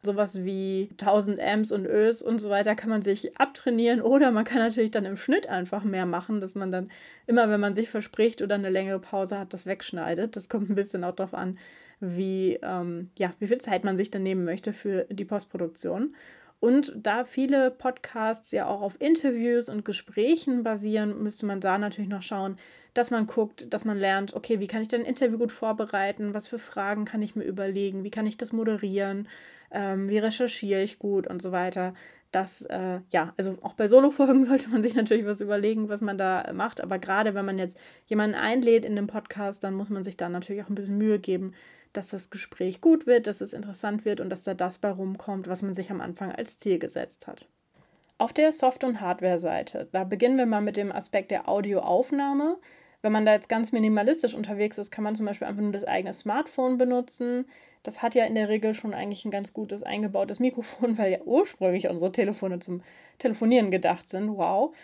sowas 0.01 0.43
wie 0.45 0.89
1000 0.91 1.39
Amps 1.41 1.71
und 1.71 1.85
Ös 1.85 2.21
und 2.21 2.39
so 2.39 2.49
weiter 2.49 2.75
kann 2.75 2.89
man 2.89 3.01
sich 3.01 3.37
abtrainieren 3.37 4.01
oder 4.01 4.31
man 4.31 4.45
kann 4.45 4.59
natürlich 4.59 4.91
dann 4.91 5.05
im 5.05 5.17
Schnitt 5.17 5.47
einfach 5.47 5.83
mehr 5.83 6.05
machen, 6.05 6.39
dass 6.39 6.55
man 6.55 6.71
dann 6.71 6.89
immer, 7.27 7.49
wenn 7.49 7.59
man 7.59 7.75
sich 7.75 7.89
verspricht 7.89 8.41
oder 8.41 8.55
eine 8.55 8.69
längere 8.69 8.99
Pause 8.99 9.37
hat, 9.37 9.53
das 9.53 9.65
wegschneidet. 9.65 10.35
Das 10.35 10.47
kommt 10.47 10.69
ein 10.69 10.75
bisschen 10.75 11.03
auch 11.03 11.15
darauf 11.15 11.33
an, 11.33 11.59
wie, 11.99 12.59
ähm, 12.63 13.09
ja, 13.17 13.33
wie 13.39 13.47
viel 13.47 13.57
Zeit 13.59 13.83
man 13.83 13.97
sich 13.97 14.09
dann 14.09 14.23
nehmen 14.23 14.45
möchte 14.45 14.71
für 14.71 15.05
die 15.09 15.25
Postproduktion. 15.25 16.13
Und 16.61 16.93
da 16.95 17.23
viele 17.23 17.71
Podcasts 17.71 18.51
ja 18.51 18.67
auch 18.67 18.81
auf 18.81 18.99
Interviews 18.99 19.69
und 19.69 19.85
Gesprächen 19.85 20.63
basieren, 20.63 21.21
müsste 21.23 21.45
man 21.45 21.61
da 21.61 21.77
natürlich 21.77 22.09
noch 22.09 22.21
schauen, 22.21 22.57
dass 22.93 23.11
man 23.11 23.27
guckt, 23.27 23.73
dass 23.73 23.85
man 23.85 23.97
lernt, 23.97 24.33
okay, 24.33 24.59
wie 24.59 24.67
kann 24.67 24.81
ich 24.81 24.89
denn 24.89 25.01
ein 25.01 25.07
Interview 25.07 25.37
gut 25.37 25.53
vorbereiten, 25.53 26.33
was 26.33 26.47
für 26.47 26.59
Fragen 26.59 27.05
kann 27.05 27.21
ich 27.21 27.35
mir 27.35 27.45
überlegen, 27.45 28.03
wie 28.03 28.11
kann 28.11 28.27
ich 28.27 28.37
das 28.37 28.51
moderieren, 28.51 29.29
ähm, 29.71 30.09
wie 30.09 30.19
recherchiere 30.19 30.81
ich 30.83 30.99
gut 30.99 31.27
und 31.27 31.41
so 31.41 31.51
weiter. 31.51 31.93
Das, 32.31 32.61
äh, 32.63 32.99
ja, 33.09 33.33
also 33.37 33.57
auch 33.61 33.73
bei 33.73 33.87
Solo-Folgen 33.87 34.45
sollte 34.45 34.69
man 34.69 34.83
sich 34.83 34.95
natürlich 34.95 35.25
was 35.25 35.41
überlegen, 35.41 35.89
was 35.89 36.01
man 36.01 36.17
da 36.17 36.51
macht. 36.53 36.81
Aber 36.81 36.99
gerade 36.99 37.33
wenn 37.33 37.45
man 37.45 37.57
jetzt 37.57 37.77
jemanden 38.05 38.35
einlädt 38.35 38.85
in 38.85 38.95
den 38.95 39.07
Podcast, 39.07 39.63
dann 39.63 39.73
muss 39.73 39.89
man 39.89 40.03
sich 40.03 40.17
da 40.17 40.29
natürlich 40.29 40.63
auch 40.63 40.69
ein 40.69 40.75
bisschen 40.75 40.97
Mühe 40.97 41.19
geben, 41.19 41.53
dass 41.93 42.09
das 42.09 42.29
Gespräch 42.29 42.81
gut 42.81 43.07
wird, 43.07 43.25
dass 43.25 43.41
es 43.41 43.53
interessant 43.53 44.05
wird 44.05 44.21
und 44.21 44.29
dass 44.29 44.43
da 44.43 44.53
das 44.53 44.77
bei 44.77 44.91
rumkommt, 44.91 45.47
was 45.47 45.63
man 45.63 45.73
sich 45.73 45.89
am 45.89 46.01
Anfang 46.01 46.31
als 46.31 46.59
Ziel 46.59 46.77
gesetzt 46.77 47.25
hat. 47.25 47.47
Auf 48.19 48.33
der 48.33 48.51
Soft- 48.51 48.83
und 48.83 49.01
Hardware-Seite, 49.01 49.87
da 49.91 50.03
beginnen 50.03 50.37
wir 50.37 50.45
mal 50.45 50.61
mit 50.61 50.77
dem 50.77 50.91
Aspekt 50.91 51.31
der 51.31 51.47
Audioaufnahme. 51.47 52.57
Wenn 53.01 53.11
man 53.11 53.25
da 53.25 53.33
jetzt 53.33 53.49
ganz 53.49 53.71
minimalistisch 53.71 54.35
unterwegs 54.35 54.77
ist, 54.77 54.91
kann 54.91 55.03
man 55.03 55.15
zum 55.15 55.25
Beispiel 55.25 55.47
einfach 55.47 55.61
nur 55.61 55.71
das 55.71 55.85
eigene 55.85 56.13
Smartphone 56.13 56.77
benutzen. 56.77 57.45
Das 57.83 58.01
hat 58.01 58.13
ja 58.13 58.25
in 58.25 58.35
der 58.35 58.49
Regel 58.49 58.73
schon 58.73 58.93
eigentlich 58.93 59.23
ein 59.23 59.31
ganz 59.31 59.53
gutes 59.53 59.83
eingebautes 59.83 60.39
Mikrofon, 60.39 60.97
weil 60.97 61.11
ja 61.11 61.21
ursprünglich 61.23 61.87
unsere 61.89 62.11
Telefone 62.11 62.59
zum 62.59 62.81
Telefonieren 63.17 63.71
gedacht 63.71 64.09
sind. 64.09 64.35
Wow. 64.35 64.75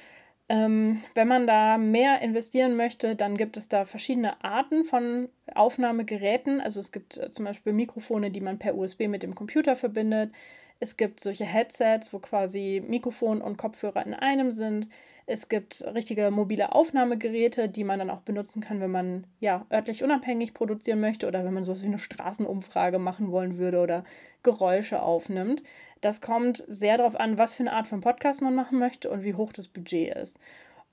Ähm, 0.48 1.01
wenn 1.15 1.27
man 1.27 1.48
da 1.48 1.77
mehr 1.77 2.22
investieren 2.22 2.75
möchte, 2.75 3.15
dann 3.15 3.36
gibt 3.36 3.57
es 3.57 3.67
da 3.67 3.86
verschiedene 3.86 4.43
Arten 4.43 4.86
von 4.86 5.27
Aufnahmegeräten. 5.53 6.62
Also 6.62 6.79
es 6.79 6.91
gibt 6.91 7.17
äh, 7.17 7.31
zum 7.31 7.45
Beispiel 7.45 7.74
Mikrofone, 7.74 8.29
die 8.29 8.41
man 8.41 8.60
per 8.60 8.77
USB 8.77 9.07
mit 9.07 9.24
dem 9.24 9.34
Computer 9.34 9.75
verbindet. 9.75 10.31
Es 10.79 10.98
gibt 10.98 11.20
solche 11.20 11.46
Headsets, 11.46 12.13
wo 12.13 12.20
quasi 12.20 12.84
Mikrofon 12.86 13.41
und 13.41 13.58
Kopfhörer 13.58 14.05
in 14.05 14.13
einem 14.13 14.51
sind. 14.51 14.89
Es 15.27 15.50
gibt 15.50 15.84
richtige 15.94 16.29
mobile 16.29 16.74
Aufnahmegeräte, 16.74 17.67
die 17.67 17.84
man 17.84 18.00
dann 18.00 18.12
auch 18.12 18.22
benutzen 18.22 18.62
kann, 18.62 18.79
wenn 18.79 18.91
man 18.91 19.25
ja 19.39 19.65
örtlich 19.72 20.03
unabhängig 20.03 20.53
produzieren 20.53 21.00
möchte 21.00 21.27
oder 21.27 21.44
wenn 21.44 21.53
man 21.53 21.63
sowas 21.63 21.82
wie 21.82 21.88
eine 21.88 21.98
Straßenumfrage 22.00 23.00
machen 23.00 23.32
wollen 23.32 23.58
würde 23.58 23.79
oder 23.79 24.03
Geräusche 24.44 25.01
aufnimmt. 25.01 25.63
Das 26.01 26.22
kommt 26.22 26.63
sehr 26.67 26.98
darauf 26.98 27.20
an, 27.20 27.39
was 27.39 27.55
für 27.55 27.63
eine 27.63 27.74
Art 27.74 27.88
von 27.88 28.01
Podcast 28.01 28.41
man 28.41 28.53
machen 28.53 28.77
möchte 28.77 29.10
und 29.10 29.24
wie 29.24 29.34
hoch 29.34 29.51
das 29.51 29.67
Budget 29.67 30.15
ist. 30.15 30.39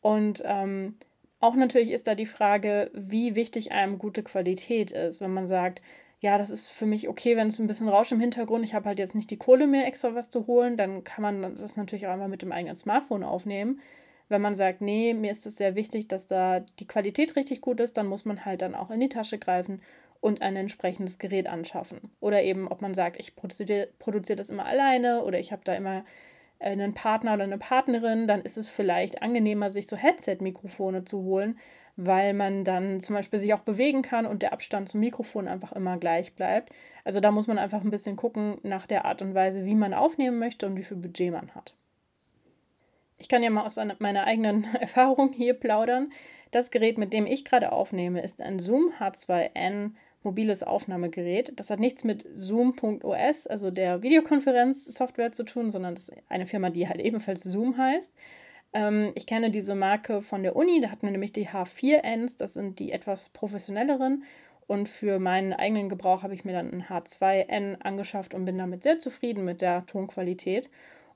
Und 0.01 0.43
ähm, 0.47 0.97
auch 1.41 1.55
natürlich 1.55 1.91
ist 1.91 2.07
da 2.07 2.15
die 2.15 2.25
Frage, 2.25 2.91
wie 2.95 3.35
wichtig 3.35 3.73
einem 3.73 3.99
gute 3.99 4.23
Qualität 4.23 4.93
ist. 4.93 5.21
Wenn 5.21 5.35
man 5.35 5.47
sagt, 5.47 5.83
ja, 6.23 6.39
das 6.39 6.51
ist 6.51 6.71
für 6.71 6.87
mich 6.87 7.09
okay, 7.09 7.37
wenn 7.37 7.49
es 7.49 7.59
ein 7.59 7.67
bisschen 7.67 7.89
Rausch 7.89 8.13
im 8.13 8.21
Hintergrund, 8.21 8.65
ich 8.65 8.75
habe 8.75 8.87
halt 8.87 9.01
jetzt 9.01 9.17
nicht 9.17 9.29
die 9.31 9.39
Kohle 9.39 9.67
mehr 9.67 9.89
extra 9.89 10.15
was 10.15 10.31
zu 10.31 10.47
holen, 10.47 10.77
dann 10.77 11.03
kann 11.03 11.21
man 11.21 11.57
das 11.57 11.77
natürlich 11.77 12.07
auch 12.07 12.13
einmal 12.13 12.29
mit 12.29 12.43
dem 12.43 12.53
eigenen 12.53 12.77
Smartphone 12.77 13.25
aufnehmen. 13.25 13.81
Wenn 14.29 14.41
man 14.41 14.55
sagt, 14.55 14.81
nee, 14.83 15.15
mir 15.15 15.33
ist 15.33 15.47
es 15.47 15.57
sehr 15.57 15.75
wichtig, 15.75 16.07
dass 16.07 16.29
da 16.29 16.61
die 16.79 16.87
Qualität 16.87 17.35
richtig 17.35 17.61
gut 17.61 17.81
ist, 17.81 17.97
dann 17.97 18.07
muss 18.07 18.25
man 18.25 18.45
halt 18.45 18.63
dann 18.63 18.77
auch 18.77 18.93
in 18.93 19.01
die 19.01 19.09
Tasche 19.09 19.37
greifen 19.37 19.83
und 20.21 20.43
ein 20.43 20.55
entsprechendes 20.55 21.19
Gerät 21.19 21.49
anschaffen. 21.49 22.13
Oder 22.21 22.45
eben, 22.45 22.69
ob 22.69 22.83
man 22.83 22.95
sagt, 22.95 23.19
ich 23.19 23.35
produziere, 23.35 23.89
produziere 23.99 24.37
das 24.37 24.49
immer 24.49 24.65
alleine 24.65 25.25
oder 25.25 25.41
ich 25.41 25.51
habe 25.51 25.63
da 25.65 25.75
immer 25.75 26.05
einen 26.61 26.95
Partner 26.95 27.35
oder 27.35 27.43
eine 27.43 27.59
Partnerin, 27.59 28.29
dann 28.29 28.43
ist 28.43 28.59
es 28.59 28.69
vielleicht 28.69 29.23
angenehmer, 29.23 29.71
sich 29.71 29.89
so 29.89 29.97
Headset-Mikrofone 29.97 31.05
zu 31.05 31.25
holen, 31.25 31.59
weil 31.97 32.33
man 32.35 32.65
dann 32.65 33.01
zum 33.01 33.15
Beispiel 33.15 33.39
sich 33.39 33.53
auch 33.55 33.61
bewegen 33.61 34.03
kann 34.03 34.27
und 34.27 34.43
der 34.43 34.53
Abstand 34.53 34.89
zum 34.89 35.01
Mikrofon 35.01 35.49
einfach 35.49 35.73
immer 35.73 35.99
gleich 35.99 36.35
bleibt. 36.35 36.73
Also 37.05 37.21
da 37.21 37.31
muss 37.31 37.47
man 37.47 37.59
einfach 37.59 37.83
ein 37.83 37.91
bisschen 37.91 38.17
gucken 38.17 38.59
nach 38.63 38.87
der 38.87 39.05
Art 39.05 39.23
und 39.23 39.35
Weise, 39.35 39.65
wie 39.65 39.75
man 39.75 39.95
aufnehmen 39.95 40.39
möchte 40.39 40.67
und 40.67 40.77
wie 40.77 40.85
viel 40.85 40.97
Budget 40.97 41.33
man 41.33 41.55
hat. 41.55 41.75
Ich 43.19 43.29
kann 43.29 43.43
ja 43.43 43.51
mal 43.51 43.65
aus 43.65 43.77
meiner 43.99 44.25
eigenen 44.25 44.65
Erfahrung 44.81 45.33
hier 45.33 45.55
plaudern. 45.55 46.13
Das 46.51 46.71
Gerät, 46.71 46.99
mit 46.99 47.13
dem 47.13 47.27
ich 47.27 47.45
gerade 47.45 47.73
aufnehme, 47.73 48.23
ist 48.23 48.43
ein 48.43 48.59
Zoom 48.59 48.93
H2N 48.99 49.93
mobiles 50.23 50.63
Aufnahmegerät. 50.63 51.53
Das 51.57 51.71
hat 51.71 51.81
nichts 51.81 52.05
mit 52.05 52.27
Zoom.os, 52.33 53.47
also 53.47 53.71
der 53.71 54.03
Videokonferenzsoftware 54.03 55.33
zu 55.33 55.45
tun, 55.45 55.71
sondern 55.71 55.95
das 55.95 56.09
ist 56.09 56.17
eine 56.29 56.47
Firma, 56.47 56.71
die 56.71 56.89
halt 56.89 57.01
ebenfalls 57.01 57.43
Zoom 57.43 57.77
heißt. 57.77 58.13
Ähm, 58.73 59.13
ich 59.15 59.27
kenne 59.27 59.51
diese 59.51 59.75
Marke 59.75 60.23
von 60.23 60.43
der 60.43 60.57
Uni, 60.57 60.81
da 60.81 60.91
hatten 60.91 61.07
wir 61.07 61.13
nämlich 61.13 61.33
die 61.33 61.49
H4Ns, 61.49 62.37
das 62.39 62.55
sind 62.55 62.79
die 62.79 62.93
etwas 62.93 63.29
professionelleren. 63.29 64.25
Und 64.67 64.89
für 64.89 65.19
meinen 65.19 65.53
eigenen 65.53 65.89
Gebrauch 65.89 66.23
habe 66.23 66.35
ich 66.35 66.45
mir 66.45 66.53
dann 66.53 66.73
ein 66.73 66.85
H2N 66.85 67.83
angeschafft 67.83 68.33
und 68.33 68.45
bin 68.45 68.59
damit 68.59 68.83
sehr 68.83 68.99
zufrieden 68.99 69.45
mit 69.45 69.61
der 69.61 69.85
Tonqualität. 69.87 70.71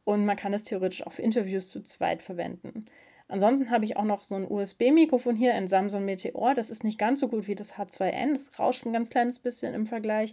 Und 0.04 0.26
man 0.26 0.36
kann 0.36 0.52
es 0.52 0.64
theoretisch 0.64 1.06
auch 1.06 1.12
für 1.12 1.22
Interviews 1.22 1.70
zu 1.70 1.82
zweit 1.82 2.22
verwenden. 2.22 2.86
Ansonsten 3.28 3.70
habe 3.70 3.84
ich 3.84 3.96
auch 3.96 4.04
noch 4.04 4.22
so 4.22 4.34
ein 4.36 4.48
USB-Mikrofon 4.48 5.34
hier, 5.36 5.54
ein 5.54 5.66
Samsung 5.66 6.04
Meteor. 6.04 6.54
Das 6.54 6.70
ist 6.70 6.84
nicht 6.84 6.98
ganz 6.98 7.20
so 7.20 7.28
gut 7.28 7.48
wie 7.48 7.54
das 7.54 7.74
H2N. 7.74 8.32
Das 8.32 8.58
rauscht 8.58 8.86
ein 8.86 8.92
ganz 8.92 9.10
kleines 9.10 9.38
bisschen 9.38 9.74
im 9.74 9.86
Vergleich. 9.86 10.32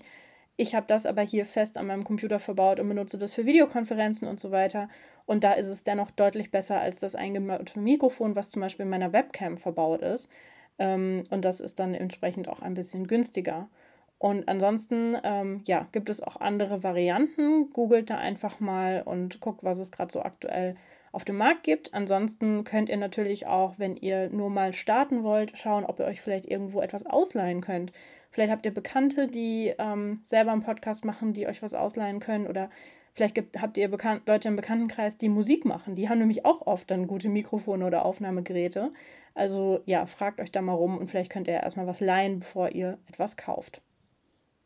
Ich 0.56 0.76
habe 0.76 0.86
das 0.88 1.06
aber 1.06 1.24
hier 1.24 1.46
fest 1.46 1.78
an 1.78 1.88
meinem 1.88 2.04
Computer 2.04 2.40
verbaut 2.40 2.80
und 2.80 2.88
benutze 2.88 3.18
das 3.18 3.34
für 3.34 3.46
Videokonferenzen 3.46 4.28
und 4.28 4.40
so 4.40 4.52
weiter. 4.52 4.88
Und 5.26 5.44
da 5.44 5.54
ist 5.54 5.66
es 5.68 5.84
dennoch 5.84 6.12
deutlich 6.12 6.52
besser 6.52 6.80
als 6.80 7.00
das 7.00 7.16
eingebaute 7.16 7.80
Mikrofon, 7.80 8.36
was 8.36 8.52
zum 8.52 8.62
Beispiel 8.62 8.84
in 8.84 8.90
meiner 8.92 9.14
Webcam 9.14 9.58
verbaut 9.58 10.02
ist. 10.02 10.30
Ähm, 10.78 11.24
und 11.32 11.44
das 11.44 11.60
ist 11.60 11.80
dann 11.80 11.96
entsprechend 11.96 12.48
auch 12.48 12.62
ein 12.62 12.76
bisschen 12.76 13.08
günstiger. 13.08 13.68
Und 14.20 14.48
ansonsten, 14.48 15.18
ähm, 15.24 15.62
ja, 15.66 15.88
gibt 15.92 16.10
es 16.10 16.22
auch 16.22 16.38
andere 16.40 16.84
Varianten. 16.84 17.72
Googelt 17.72 18.10
da 18.10 18.18
einfach 18.18 18.60
mal 18.60 19.02
und 19.04 19.42
guckt, 19.42 19.64
was 19.64 19.80
es 19.80 19.92
gerade 19.92 20.14
so 20.14 20.22
aktuell 20.22 20.76
auf 21.12 21.26
dem 21.26 21.38
Markt 21.38 21.64
gibt. 21.64 21.94
Ansonsten 21.94 22.64
könnt 22.64 22.90
ihr 22.90 22.98
natürlich 22.98 23.48
auch, 23.48 23.76
wenn 23.78 23.98
ihr 23.98 24.30
nur 24.30 24.50
mal 24.50 24.74
starten 24.74 25.24
wollt, 25.24 25.58
schauen, 25.58 25.84
ob 25.84 26.00
ihr 26.00 26.06
euch 26.06 26.22
vielleicht 26.22 26.46
irgendwo 26.46 26.82
etwas 26.82 27.06
ausleihen 27.06 27.62
könnt. 27.62 27.92
Vielleicht 28.34 28.52
habt 28.52 28.66
ihr 28.66 28.74
Bekannte, 28.74 29.28
die 29.28 29.74
ähm, 29.78 30.20
selber 30.24 30.52
einen 30.52 30.64
Podcast 30.64 31.06
machen, 31.06 31.34
die 31.34 31.48
euch 31.48 31.62
was 31.62 31.76
ausleihen 31.76 32.20
können. 32.20 32.48
Oder 32.48 32.70
vielleicht 33.14 33.36
gibt, 33.36 33.62
habt 33.62 33.78
ihr 33.78 33.90
Bekan 33.90 34.22
Leute 34.26 34.48
im 34.48 34.56
Bekanntenkreis, 34.56 35.18
die 35.18 35.30
Musik 35.30 35.66
machen. 35.66 35.94
Die 35.94 36.10
haben 36.10 36.18
nämlich 36.18 36.44
auch 36.44 36.66
oft 36.66 36.90
dann 36.90 37.08
gute 37.08 37.30
Mikrofone 37.30 37.86
oder 37.86 38.04
Aufnahmegeräte. 38.04 38.90
Also 39.36 39.82
ja, 39.86 40.08
fragt 40.08 40.42
euch 40.42 40.52
da 40.52 40.62
mal 40.62 40.74
rum 40.74 40.98
und 40.98 41.12
vielleicht 41.12 41.32
könnt 41.32 41.48
ihr 41.48 41.54
erstmal 41.54 41.88
was 41.88 42.02
leihen, 42.02 42.40
bevor 42.40 42.72
ihr 42.72 42.98
etwas 43.08 43.38
kauft 43.38 43.82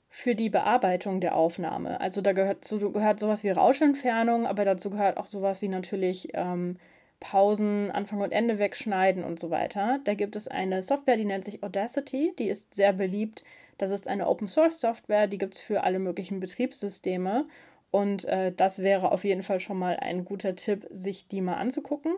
für 0.10 0.36
die 0.36 0.50
Bearbeitung 0.50 1.20
der 1.20 1.36
Aufnahme. 1.36 2.00
Also 2.00 2.22
da 2.22 2.32
gehört, 2.32 2.64
so, 2.64 2.92
gehört 2.92 3.20
sowas 3.20 3.44
wie 3.44 3.50
Rauschentfernung, 3.50 4.48
aber 4.48 4.64
dazu 4.64 4.90
gehört 4.90 5.18
auch 5.18 5.26
sowas 5.26 5.62
wie 5.62 5.68
natürlich 5.68 6.30
ähm, 6.34 6.78
Pausen, 7.20 7.92
Anfang 7.92 8.22
und 8.22 8.32
Ende 8.32 8.60
wegschneiden 8.60 9.24
und 9.24 9.40
so 9.40 9.50
weiter. 9.50 10.00
Da 10.04 10.14
gibt 10.14 10.36
es 10.36 10.48
eine 10.48 10.82
Software, 10.82 11.18
die 11.18 11.26
nennt 11.26 11.46
sich 11.46 11.64
Audacity, 11.64 12.34
die 12.38 12.50
ist 12.50 12.74
sehr 12.74 12.94
beliebt. 12.94 13.44
Das 13.78 13.92
ist 13.92 14.08
eine 14.08 14.28
Open 14.28 14.48
Source 14.48 14.80
Software, 14.80 15.28
die 15.28 15.38
gibt 15.38 15.56
es 15.56 15.60
für 15.60 15.84
alle 15.84 16.00
möglichen 16.00 16.40
Betriebssysteme. 16.40 17.46
Und 17.92 18.26
äh, 18.26 18.52
das 18.52 18.80
wäre 18.80 19.12
auf 19.12 19.24
jeden 19.24 19.44
Fall 19.44 19.60
schon 19.60 19.78
mal 19.78 19.98
ein 19.98 20.26
guter 20.26 20.56
Tipp, 20.56 20.88
sich 20.92 21.28
die 21.28 21.42
mal 21.42 21.56
anzugucken. 21.56 22.16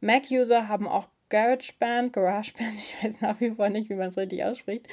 Mac-User 0.00 0.68
haben 0.68 0.88
auch 0.88 1.06
GarageBand, 1.28 2.12
GarageBand, 2.12 2.74
ich 2.74 3.04
weiß 3.04 3.20
nach 3.20 3.40
wie 3.40 3.50
vor 3.50 3.68
nicht, 3.68 3.88
wie 3.88 3.94
man 3.94 4.08
es 4.08 4.18
richtig 4.18 4.44
ausspricht 4.44 4.88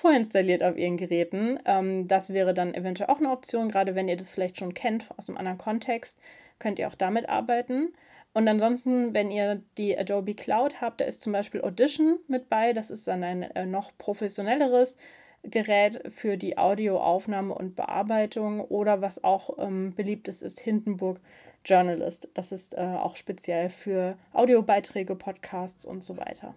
vorinstalliert 0.00 0.62
auf 0.62 0.78
ihren 0.78 0.96
Geräten. 0.96 1.58
Ähm, 1.66 2.08
das 2.08 2.32
wäre 2.32 2.54
dann 2.54 2.74
eventuell 2.74 3.10
auch 3.10 3.18
eine 3.18 3.30
Option, 3.30 3.68
gerade 3.68 3.94
wenn 3.94 4.08
ihr 4.08 4.16
das 4.16 4.30
vielleicht 4.30 4.58
schon 4.58 4.72
kennt 4.72 5.06
aus 5.16 5.28
einem 5.28 5.36
anderen 5.36 5.58
Kontext, 5.58 6.18
könnt 6.58 6.78
ihr 6.78 6.88
auch 6.88 6.94
damit 6.94 7.28
arbeiten. 7.28 7.92
Und 8.32 8.46
ansonsten, 8.46 9.12
wenn 9.12 9.30
ihr 9.30 9.62
die 9.76 9.98
Adobe 9.98 10.34
Cloud 10.34 10.80
habt, 10.80 11.00
da 11.00 11.04
ist 11.04 11.20
zum 11.20 11.32
Beispiel 11.32 11.62
Audition 11.62 12.20
mit 12.28 12.48
bei. 12.48 12.72
Das 12.72 12.90
ist 12.90 13.08
dann 13.08 13.24
ein 13.24 13.42
äh, 13.42 13.66
noch 13.66 13.96
professionelleres 13.98 14.96
Gerät 15.42 16.02
für 16.12 16.36
die 16.36 16.56
Audioaufnahme 16.56 17.52
und 17.54 17.74
Bearbeitung. 17.74 18.60
Oder 18.60 19.00
was 19.00 19.24
auch 19.24 19.58
ähm, 19.58 19.94
beliebt 19.94 20.28
ist, 20.28 20.42
ist 20.42 20.60
Hindenburg 20.60 21.20
Journalist. 21.64 22.28
Das 22.34 22.52
ist 22.52 22.74
äh, 22.74 22.80
auch 22.80 23.16
speziell 23.16 23.70
für 23.70 24.16
Audiobeiträge, 24.32 25.16
Podcasts 25.16 25.84
und 25.84 26.04
so 26.04 26.16
weiter. 26.16 26.54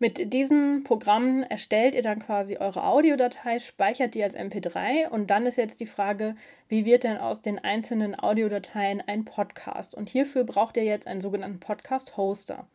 Mit 0.00 0.32
diesen 0.32 0.82
Programmen 0.82 1.44
erstellt 1.44 1.94
ihr 1.94 2.02
dann 2.02 2.18
quasi 2.18 2.56
eure 2.56 2.82
Audiodatei, 2.82 3.60
speichert 3.60 4.16
die 4.16 4.24
als 4.24 4.36
MP3 4.36 5.08
und 5.08 5.28
dann 5.30 5.46
ist 5.46 5.56
jetzt 5.56 5.80
die 5.80 5.86
Frage, 5.86 6.34
wie 6.68 6.84
wird 6.84 7.04
denn 7.04 7.16
aus 7.16 7.42
den 7.42 7.60
einzelnen 7.60 8.18
Audiodateien 8.18 9.00
ein 9.06 9.24
Podcast? 9.24 9.94
Und 9.94 10.08
hierfür 10.08 10.42
braucht 10.42 10.76
ihr 10.76 10.84
jetzt 10.84 11.06
einen 11.06 11.20
sogenannten 11.20 11.60
Podcast-Hoster. 11.60 12.66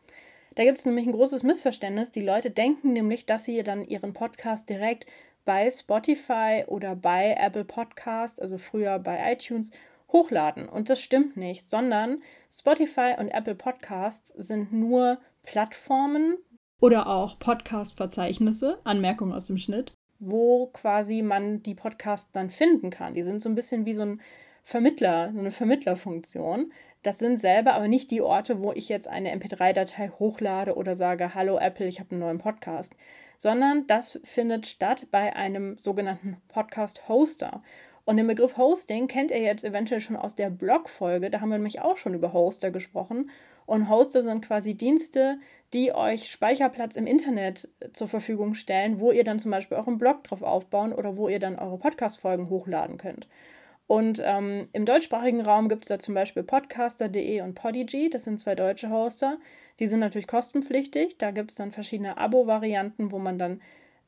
Da 0.54 0.64
gibt 0.64 0.78
es 0.78 0.86
nämlich 0.86 1.06
ein 1.06 1.12
großes 1.12 1.42
Missverständnis. 1.42 2.10
Die 2.10 2.22
Leute 2.22 2.50
denken 2.50 2.94
nämlich, 2.94 3.26
dass 3.26 3.44
sie 3.44 3.62
dann 3.62 3.86
ihren 3.86 4.14
Podcast 4.14 4.70
direkt 4.70 5.04
bei 5.44 5.68
Spotify 5.68 6.64
oder 6.66 6.96
bei 6.96 7.36
Apple 7.38 7.66
Podcast, 7.66 8.40
also 8.40 8.56
früher 8.56 8.98
bei 8.98 9.32
iTunes, 9.32 9.70
hochladen. 10.10 10.68
Und 10.68 10.88
das 10.88 11.02
stimmt 11.02 11.36
nicht, 11.36 11.68
sondern 11.68 12.22
Spotify 12.50 13.14
und 13.18 13.28
Apple 13.28 13.54
Podcasts 13.54 14.28
sind 14.28 14.72
nur 14.72 15.18
Plattformen, 15.44 16.38
oder 16.80 17.06
auch 17.06 17.38
Podcast-Verzeichnisse, 17.38 18.78
Anmerkungen 18.84 19.32
aus 19.32 19.46
dem 19.46 19.58
Schnitt, 19.58 19.92
wo 20.18 20.66
quasi 20.66 21.22
man 21.22 21.62
die 21.62 21.74
Podcasts 21.74 22.30
dann 22.32 22.50
finden 22.50 22.90
kann. 22.90 23.14
Die 23.14 23.22
sind 23.22 23.42
so 23.42 23.48
ein 23.48 23.54
bisschen 23.54 23.86
wie 23.86 23.94
so 23.94 24.02
ein 24.02 24.20
Vermittler, 24.62 25.30
so 25.32 25.38
eine 25.38 25.50
Vermittlerfunktion. 25.50 26.72
Das 27.02 27.18
sind 27.18 27.38
selber 27.38 27.74
aber 27.74 27.88
nicht 27.88 28.10
die 28.10 28.20
Orte, 28.20 28.62
wo 28.62 28.72
ich 28.72 28.88
jetzt 28.88 29.08
eine 29.08 29.34
MP3-Datei 29.34 30.10
hochlade 30.18 30.74
oder 30.74 30.94
sage, 30.94 31.34
hallo 31.34 31.58
Apple, 31.58 31.86
ich 31.86 31.98
habe 31.98 32.10
einen 32.12 32.20
neuen 32.20 32.38
Podcast, 32.38 32.94
sondern 33.38 33.86
das 33.86 34.20
findet 34.22 34.66
statt 34.66 35.06
bei 35.10 35.34
einem 35.34 35.78
sogenannten 35.78 36.36
Podcast-Hoster. 36.48 37.62
Und 38.04 38.16
den 38.16 38.26
Begriff 38.26 38.56
Hosting 38.56 39.06
kennt 39.06 39.30
ihr 39.30 39.40
jetzt 39.40 39.64
eventuell 39.64 40.00
schon 40.00 40.16
aus 40.16 40.34
der 40.34 40.50
Blog-Folge. 40.50 41.30
Da 41.30 41.40
haben 41.40 41.50
wir 41.50 41.58
nämlich 41.58 41.80
auch 41.80 41.96
schon 41.96 42.14
über 42.14 42.32
Hoster 42.32 42.70
gesprochen. 42.70 43.30
Und 43.70 43.88
Hoster 43.88 44.20
sind 44.22 44.44
quasi 44.44 44.74
Dienste, 44.74 45.38
die 45.72 45.94
euch 45.94 46.28
Speicherplatz 46.28 46.96
im 46.96 47.06
Internet 47.06 47.68
zur 47.92 48.08
Verfügung 48.08 48.54
stellen, 48.54 48.98
wo 48.98 49.12
ihr 49.12 49.22
dann 49.22 49.38
zum 49.38 49.52
Beispiel 49.52 49.76
euren 49.76 49.96
Blog 49.96 50.24
drauf 50.24 50.42
aufbauen 50.42 50.92
oder 50.92 51.16
wo 51.16 51.28
ihr 51.28 51.38
dann 51.38 51.56
eure 51.56 51.78
Podcast-Folgen 51.78 52.50
hochladen 52.50 52.98
könnt. 52.98 53.28
Und 53.86 54.20
ähm, 54.24 54.68
im 54.72 54.86
deutschsprachigen 54.86 55.40
Raum 55.42 55.68
gibt 55.68 55.84
es 55.84 55.88
da 55.88 56.00
zum 56.00 56.14
Beispiel 56.16 56.42
podcaster.de 56.42 57.42
und 57.42 57.54
Podigy, 57.54 58.10
das 58.10 58.24
sind 58.24 58.40
zwei 58.40 58.56
deutsche 58.56 58.90
Hoster. 58.90 59.38
Die 59.78 59.86
sind 59.86 60.00
natürlich 60.00 60.26
kostenpflichtig. 60.26 61.18
Da 61.18 61.30
gibt 61.30 61.52
es 61.52 61.56
dann 61.56 61.70
verschiedene 61.70 62.18
Abo-Varianten, 62.18 63.12
wo 63.12 63.20
man 63.20 63.38
dann 63.38 63.60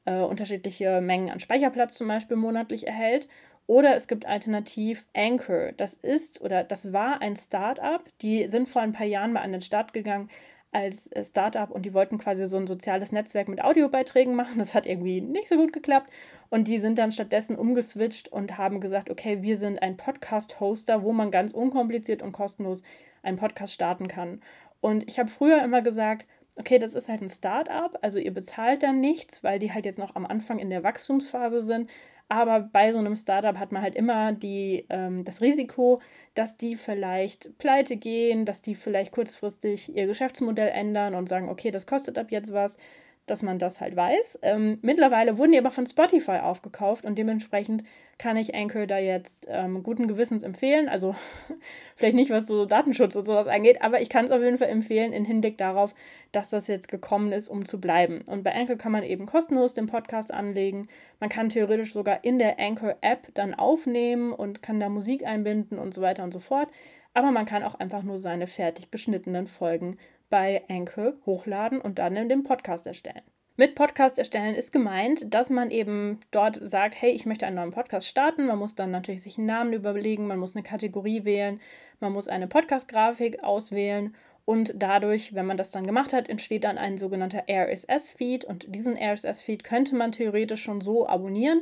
äh, 0.06 0.22
unterschiedliche 0.22 1.00
Mengen 1.00 1.30
an 1.30 1.38
Speicherplatz 1.38 1.94
zum 1.94 2.08
Beispiel 2.08 2.36
monatlich 2.36 2.88
erhält. 2.88 3.28
Oder 3.72 3.96
es 3.96 4.06
gibt 4.06 4.26
alternativ 4.26 5.06
Anchor. 5.16 5.72
Das 5.72 5.94
ist 5.94 6.42
oder 6.42 6.62
das 6.62 6.92
war 6.92 7.22
ein 7.22 7.36
Startup. 7.36 8.04
Die 8.20 8.46
sind 8.50 8.68
vor 8.68 8.82
ein 8.82 8.92
paar 8.92 9.06
Jahren 9.06 9.32
mal 9.32 9.40
an 9.40 9.52
den 9.52 9.62
Start 9.62 9.94
gegangen 9.94 10.28
als 10.72 11.06
äh, 11.06 11.24
Startup 11.24 11.70
und 11.70 11.86
die 11.86 11.94
wollten 11.94 12.18
quasi 12.18 12.46
so 12.48 12.58
ein 12.58 12.66
soziales 12.66 13.12
Netzwerk 13.12 13.48
mit 13.48 13.64
Audiobeiträgen 13.64 14.34
machen. 14.34 14.58
Das 14.58 14.74
hat 14.74 14.84
irgendwie 14.84 15.22
nicht 15.22 15.48
so 15.48 15.56
gut 15.56 15.72
geklappt 15.72 16.10
und 16.50 16.68
die 16.68 16.76
sind 16.76 16.98
dann 16.98 17.12
stattdessen 17.12 17.56
umgeswitcht 17.56 18.28
und 18.28 18.58
haben 18.58 18.78
gesagt, 18.78 19.08
okay, 19.08 19.40
wir 19.40 19.56
sind 19.56 19.80
ein 19.80 19.96
Podcast-Hoster, 19.96 21.02
wo 21.02 21.14
man 21.14 21.30
ganz 21.30 21.52
unkompliziert 21.52 22.20
und 22.20 22.32
kostenlos 22.32 22.82
einen 23.22 23.38
Podcast 23.38 23.72
starten 23.72 24.06
kann. 24.06 24.42
Und 24.82 25.08
ich 25.08 25.18
habe 25.18 25.30
früher 25.30 25.64
immer 25.64 25.80
gesagt, 25.80 26.26
okay, 26.58 26.78
das 26.78 26.94
ist 26.94 27.08
halt 27.08 27.22
ein 27.22 27.30
Startup, 27.30 27.98
also 28.02 28.18
ihr 28.18 28.34
bezahlt 28.34 28.82
dann 28.82 29.00
nichts, 29.00 29.42
weil 29.42 29.58
die 29.58 29.72
halt 29.72 29.86
jetzt 29.86 29.98
noch 29.98 30.14
am 30.14 30.26
Anfang 30.26 30.58
in 30.58 30.68
der 30.68 30.82
Wachstumsphase 30.82 31.62
sind. 31.62 31.88
Aber 32.32 32.60
bei 32.60 32.90
so 32.92 32.98
einem 32.98 33.14
Startup 33.14 33.58
hat 33.58 33.72
man 33.72 33.82
halt 33.82 33.94
immer 33.94 34.32
die, 34.32 34.86
ähm, 34.88 35.22
das 35.22 35.42
Risiko, 35.42 36.00
dass 36.32 36.56
die 36.56 36.76
vielleicht 36.76 37.58
pleite 37.58 37.98
gehen, 37.98 38.46
dass 38.46 38.62
die 38.62 38.74
vielleicht 38.74 39.12
kurzfristig 39.12 39.94
ihr 39.94 40.06
Geschäftsmodell 40.06 40.70
ändern 40.70 41.14
und 41.14 41.28
sagen, 41.28 41.50
okay, 41.50 41.70
das 41.70 41.86
kostet 41.86 42.16
ab 42.16 42.30
jetzt 42.30 42.54
was 42.54 42.78
dass 43.26 43.42
man 43.42 43.58
das 43.58 43.80
halt 43.80 43.94
weiß. 43.94 44.40
Ähm, 44.42 44.78
mittlerweile 44.82 45.38
wurden 45.38 45.52
die 45.52 45.58
aber 45.58 45.70
von 45.70 45.86
Spotify 45.86 46.38
aufgekauft 46.42 47.04
und 47.04 47.16
dementsprechend 47.16 47.84
kann 48.18 48.36
ich 48.36 48.54
Anchor 48.54 48.86
da 48.86 48.98
jetzt 48.98 49.46
ähm, 49.48 49.82
guten 49.82 50.08
Gewissens 50.08 50.42
empfehlen. 50.42 50.88
Also 50.88 51.14
vielleicht 51.96 52.16
nicht, 52.16 52.30
was 52.30 52.46
so 52.46 52.66
Datenschutz 52.66 53.14
und 53.16 53.24
sowas 53.24 53.46
angeht, 53.46 53.82
aber 53.82 54.00
ich 54.00 54.08
kann 54.08 54.24
es 54.24 54.30
auf 54.30 54.42
jeden 54.42 54.58
Fall 54.58 54.68
empfehlen 54.68 55.12
im 55.12 55.24
Hinblick 55.24 55.56
darauf, 55.56 55.94
dass 56.32 56.50
das 56.50 56.66
jetzt 56.66 56.88
gekommen 56.88 57.32
ist, 57.32 57.48
um 57.48 57.64
zu 57.64 57.80
bleiben. 57.80 58.22
Und 58.26 58.42
bei 58.42 58.54
Anchor 58.54 58.76
kann 58.76 58.92
man 58.92 59.04
eben 59.04 59.26
kostenlos 59.26 59.74
den 59.74 59.86
Podcast 59.86 60.32
anlegen. 60.32 60.88
Man 61.20 61.30
kann 61.30 61.48
theoretisch 61.48 61.92
sogar 61.92 62.24
in 62.24 62.38
der 62.38 62.58
Anchor-App 62.58 63.28
dann 63.34 63.54
aufnehmen 63.54 64.32
und 64.32 64.62
kann 64.62 64.80
da 64.80 64.88
Musik 64.88 65.24
einbinden 65.24 65.78
und 65.78 65.94
so 65.94 66.02
weiter 66.02 66.24
und 66.24 66.32
so 66.32 66.40
fort. 66.40 66.68
Aber 67.14 67.30
man 67.30 67.44
kann 67.44 67.62
auch 67.62 67.74
einfach 67.74 68.02
nur 68.02 68.18
seine 68.18 68.46
fertig 68.46 68.90
geschnittenen 68.90 69.46
Folgen 69.46 69.98
bei 70.32 70.64
Anchor 70.70 71.12
hochladen 71.26 71.78
und 71.78 71.98
dann 71.98 72.16
in 72.16 72.30
dem 72.30 72.42
Podcast 72.42 72.86
erstellen. 72.86 73.20
Mit 73.58 73.74
Podcast 73.74 74.18
erstellen 74.18 74.54
ist 74.54 74.72
gemeint, 74.72 75.34
dass 75.34 75.50
man 75.50 75.70
eben 75.70 76.20
dort 76.30 76.56
sagt, 76.56 76.94
hey, 76.98 77.10
ich 77.10 77.26
möchte 77.26 77.46
einen 77.46 77.56
neuen 77.56 77.70
Podcast 77.70 78.08
starten. 78.08 78.46
Man 78.46 78.58
muss 78.58 78.74
dann 78.74 78.90
natürlich 78.90 79.22
sich 79.22 79.36
einen 79.36 79.46
Namen 79.46 79.74
überlegen, 79.74 80.26
man 80.26 80.38
muss 80.38 80.56
eine 80.56 80.62
Kategorie 80.62 81.26
wählen, 81.26 81.60
man 82.00 82.14
muss 82.14 82.28
eine 82.28 82.48
Podcast-Grafik 82.48 83.44
auswählen 83.44 84.14
und 84.46 84.72
dadurch, 84.74 85.34
wenn 85.34 85.44
man 85.44 85.58
das 85.58 85.70
dann 85.70 85.86
gemacht 85.86 86.14
hat, 86.14 86.30
entsteht 86.30 86.64
dann 86.64 86.78
ein 86.78 86.96
sogenannter 86.96 87.44
RSS-Feed 87.46 88.46
und 88.46 88.74
diesen 88.74 88.96
RSS-Feed 88.96 89.64
könnte 89.64 89.94
man 89.96 90.12
theoretisch 90.12 90.62
schon 90.62 90.80
so 90.80 91.06
abonnieren, 91.06 91.60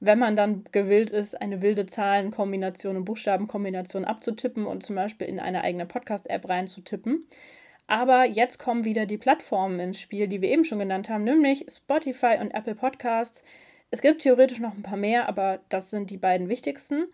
wenn 0.00 0.18
man 0.18 0.36
dann 0.36 0.64
gewillt 0.72 1.10
ist, 1.10 1.38
eine 1.38 1.60
wilde 1.60 1.84
Zahlenkombination 1.84 2.96
und 2.96 3.04
Buchstabenkombination 3.04 4.06
abzutippen 4.06 4.64
und 4.64 4.82
zum 4.82 4.96
Beispiel 4.96 5.28
in 5.28 5.38
eine 5.38 5.62
eigene 5.62 5.84
Podcast-App 5.84 6.48
reinzutippen. 6.48 7.26
Aber 7.86 8.24
jetzt 8.24 8.58
kommen 8.58 8.84
wieder 8.84 9.06
die 9.06 9.18
Plattformen 9.18 9.78
ins 9.78 10.00
Spiel, 10.00 10.26
die 10.26 10.40
wir 10.40 10.50
eben 10.50 10.64
schon 10.64 10.80
genannt 10.80 11.08
haben, 11.08 11.24
nämlich 11.24 11.66
Spotify 11.68 12.38
und 12.40 12.52
Apple 12.52 12.74
Podcasts. 12.74 13.44
Es 13.90 14.02
gibt 14.02 14.22
theoretisch 14.22 14.58
noch 14.58 14.74
ein 14.74 14.82
paar 14.82 14.96
mehr, 14.96 15.28
aber 15.28 15.60
das 15.68 15.90
sind 15.90 16.10
die 16.10 16.16
beiden 16.16 16.48
wichtigsten. 16.48 17.06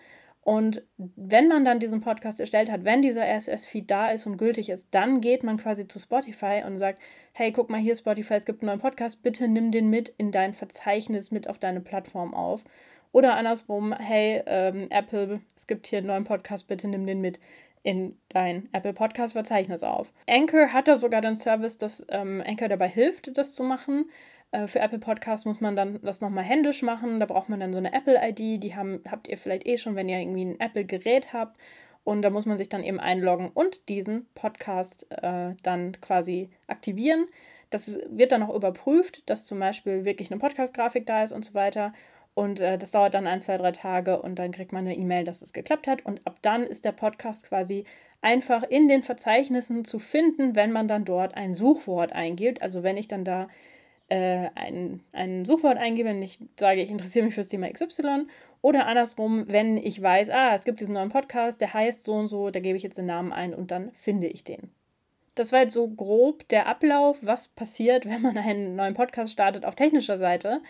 Und 0.45 0.83
wenn 0.97 1.47
man 1.47 1.65
dann 1.65 1.79
diesen 1.79 2.01
Podcast 2.01 2.41
erstellt 2.41 2.71
hat, 2.71 2.85
wenn 2.85 3.01
dieser 3.01 3.25
RSS-Feed 3.25 3.89
da 3.89 4.09
ist 4.09 4.27
und 4.27 4.39
gültig 4.39 4.71
ist, 4.71 4.89
dann 4.91 5.21
geht 5.21 5.45
man 5.45 5.57
quasi 5.57 5.87
zu 5.87 6.01
Spotify 6.01 6.63
und 6.67 6.79
sagt, 6.79 7.01
hey, 7.33 7.53
guck 7.53 7.71
mal 7.71 7.79
hier 7.79 7.95
Spotify, 7.95 8.35
es 8.35 8.45
gibt 8.45 8.63
einen 8.63 8.69
neuen 8.69 8.81
Podcast, 8.81 9.23
bitte 9.23 9.47
nimm 9.47 9.71
den 9.71 9.89
mit 9.89 10.13
in 10.19 10.33
dein 10.33 10.53
Verzeichnis, 10.53 11.31
mit 11.31 11.49
auf 11.49 11.61
deine 11.61 11.81
Plattform 11.81 12.35
auf. 12.35 12.65
Oder 13.13 13.37
andersrum, 13.37 13.93
hey, 13.93 14.43
ähm, 14.47 14.89
Apple, 14.91 15.43
es 15.55 15.69
gibt 15.69 15.87
hier 15.87 15.99
einen 15.99 16.09
neuen 16.09 16.25
Podcast, 16.25 16.67
bitte 16.67 16.89
nimm 16.89 17.07
den 17.07 17.21
mit 17.21 17.39
in 17.83 18.17
dein 18.29 18.69
Apple 18.73 18.93
Podcast 18.93 19.33
Verzeichnis 19.33 19.83
auf. 19.83 20.13
Anchor 20.29 20.73
hat 20.73 20.89
da 20.89 20.97
sogar 20.97 21.21
den 21.21 21.37
Service, 21.37 21.79
dass 21.79 22.07
ähm, 22.09 22.43
Anchor 22.47 22.69
dabei 22.69 22.89
hilft, 22.89 23.37
das 23.37 23.55
zu 23.55 23.65
machen. 23.65 24.11
Äh, 24.53 24.67
für 24.67 24.81
Apple 24.81 24.99
Podcasts 24.99 25.45
muss 25.45 25.61
man 25.61 25.75
dann 25.75 26.01
das 26.03 26.21
nochmal 26.21 26.45
händisch 26.45 26.83
machen. 26.83 27.19
Da 27.19 27.27
braucht 27.27 27.49
man 27.49 27.59
dann 27.59 27.73
so 27.73 27.79
eine 27.79 27.93
Apple 27.93 28.21
ID. 28.23 28.63
Die 28.63 28.77
haben, 28.77 29.03
habt 29.11 29.27
ihr 29.27 29.37
vielleicht 29.37 29.67
eh 29.67 29.79
schon, 29.79 29.97
wenn 29.97 30.09
ihr 30.09 30.21
irgendwie 30.21 30.45
ein 30.45 30.61
Apple 30.61 30.85
Gerät 30.85 31.33
habt. 31.33 31.59
Und 32.05 32.23
da 32.23 32.31
muss 32.31 32.47
man 32.47 32.57
sich 32.57 32.69
dann 32.69 32.83
eben 32.83 32.99
einloggen 32.99 33.51
und 33.55 33.89
diesen 33.89 34.27
Podcast 34.35 35.07
äh, 35.11 35.55
dann 35.63 36.01
quasi 36.01 36.51
aktivieren. 36.67 37.27
Das 37.71 37.97
wird 38.11 38.33
dann 38.33 38.43
auch 38.43 38.55
überprüft, 38.55 39.23
dass 39.31 39.47
zum 39.47 39.59
Beispiel 39.59 40.05
wirklich 40.05 40.31
eine 40.31 40.41
Podcast-Grafik 40.41 41.07
da 41.07 41.23
ist 41.23 41.33
und 41.33 41.45
so 41.45 41.55
weiter. 41.55 41.93
Und 42.35 42.61
äh, 42.61 42.79
das 42.79 42.93
dauert 42.93 43.15
dann 43.15 43.27
ein, 43.27 43.41
zwei, 43.41 43.59
drei 43.59 43.73
Tage 43.73 44.21
und 44.21 44.39
dann 44.39 44.53
kriegt 44.53 44.73
man 44.73 44.87
eine 44.87 44.97
E-Mail, 44.97 45.25
dass 45.25 45.43
es 45.43 45.53
geklappt 45.53 45.87
hat. 45.87 46.05
Und 46.07 46.27
ab 46.27 46.39
dann 46.43 46.65
ist 46.65 46.85
der 46.85 46.93
Podcast 46.93 47.47
quasi 47.47 47.85
einfach 48.23 48.63
in 48.63 48.89
den 48.89 49.03
Verzeichnissen 49.03 49.85
zu 49.85 49.99
finden, 49.99 50.55
wenn 50.55 50.73
man 50.73 50.89
dann 50.89 51.05
dort 51.05 51.35
ein 51.35 51.55
Suchwort 51.55 52.13
eingibt. 52.13 52.63
Also 52.63 52.83
wenn 52.83 52.97
ich 52.97 53.09
dann 53.09 53.25
da 53.25 53.49
äh, 54.09 54.49
ein, 54.55 55.01
ein 55.13 55.45
Suchwort 55.45 55.77
eingebe, 55.77 56.09
wenn 56.09 56.23
ich 56.23 56.39
sage, 56.59 56.83
ich 56.83 56.91
interessiere 56.91 57.25
mich 57.25 57.35
für 57.35 57.41
das 57.41 57.49
Thema 57.49 57.71
XY. 57.71 58.27
Oder 58.63 58.87
andersrum, 58.87 59.45
wenn 59.49 59.77
ich 59.77 60.01
weiß, 60.01 60.31
ah, 60.31 60.55
es 60.55 60.65
gibt 60.65 60.81
diesen 60.81 60.95
neuen 60.95 61.09
Podcast, 61.09 61.61
der 61.61 61.75
heißt 61.75 62.05
so 62.05 62.15
und 62.15 62.29
so, 62.29 62.51
da 62.51 62.61
gebe 62.61 62.77
ich 62.77 62.83
jetzt 62.83 62.99
den 62.99 63.07
Namen 63.07 63.33
ein 63.33 63.53
und 63.55 63.71
dann 63.71 63.91
finde 63.97 64.29
ich 64.29 64.45
den. 64.45 64.71
Das 65.35 65.51
war 65.51 65.61
jetzt 65.61 65.73
so 65.73 65.89
grob 65.89 66.47
der 66.49 66.67
Ablauf, 66.67 67.19
was 67.23 67.49
passiert, 67.49 68.07
wenn 68.09 68.23
man 68.23 68.39
einen 68.39 68.77
neuen 68.77 68.95
Podcast 68.95 69.33
startet 69.33 69.65
auf 69.65 69.75
technischer 69.75 70.17
Seite 70.17 70.63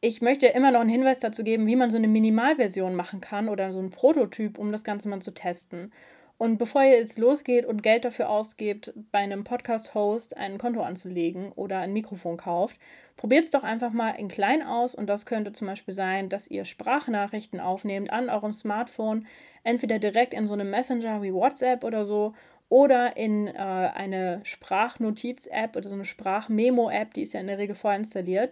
ich 0.00 0.22
möchte 0.22 0.46
immer 0.46 0.70
noch 0.70 0.80
einen 0.80 0.88
Hinweis 0.88 1.20
dazu 1.20 1.44
geben, 1.44 1.66
wie 1.66 1.76
man 1.76 1.90
so 1.90 1.98
eine 1.98 2.08
Minimalversion 2.08 2.94
machen 2.94 3.20
kann 3.20 3.48
oder 3.48 3.72
so 3.72 3.80
ein 3.80 3.90
Prototyp, 3.90 4.58
um 4.58 4.72
das 4.72 4.84
Ganze 4.84 5.08
mal 5.08 5.20
zu 5.20 5.32
testen. 5.32 5.92
Und 6.38 6.56
bevor 6.56 6.82
ihr 6.82 6.98
jetzt 6.98 7.18
losgeht 7.18 7.66
und 7.66 7.82
Geld 7.82 8.06
dafür 8.06 8.30
ausgebt, 8.30 8.94
bei 9.12 9.18
einem 9.18 9.44
Podcast-Host 9.44 10.38
ein 10.38 10.56
Konto 10.56 10.80
anzulegen 10.80 11.52
oder 11.52 11.80
ein 11.80 11.92
Mikrofon 11.92 12.38
kauft, 12.38 12.78
probiert 13.18 13.44
es 13.44 13.50
doch 13.50 13.62
einfach 13.62 13.92
mal 13.92 14.12
in 14.12 14.28
klein 14.28 14.62
aus. 14.62 14.94
Und 14.94 15.06
das 15.06 15.26
könnte 15.26 15.52
zum 15.52 15.66
Beispiel 15.66 15.92
sein, 15.92 16.30
dass 16.30 16.48
ihr 16.48 16.64
Sprachnachrichten 16.64 17.60
aufnehmt 17.60 18.10
an 18.10 18.30
eurem 18.30 18.54
Smartphone, 18.54 19.26
entweder 19.64 19.98
direkt 19.98 20.32
in 20.32 20.46
so 20.46 20.54
einem 20.54 20.70
Messenger 20.70 21.20
wie 21.20 21.34
WhatsApp 21.34 21.84
oder 21.84 22.06
so 22.06 22.32
oder 22.70 23.18
in 23.18 23.46
äh, 23.48 23.52
eine 23.58 24.40
Sprachnotiz-App 24.44 25.76
oder 25.76 25.90
so 25.90 25.94
eine 25.94 26.06
Sprachmemo-App, 26.06 27.12
die 27.12 27.22
ist 27.22 27.34
ja 27.34 27.40
in 27.40 27.48
der 27.48 27.58
Regel 27.58 27.76
vorinstalliert 27.76 28.50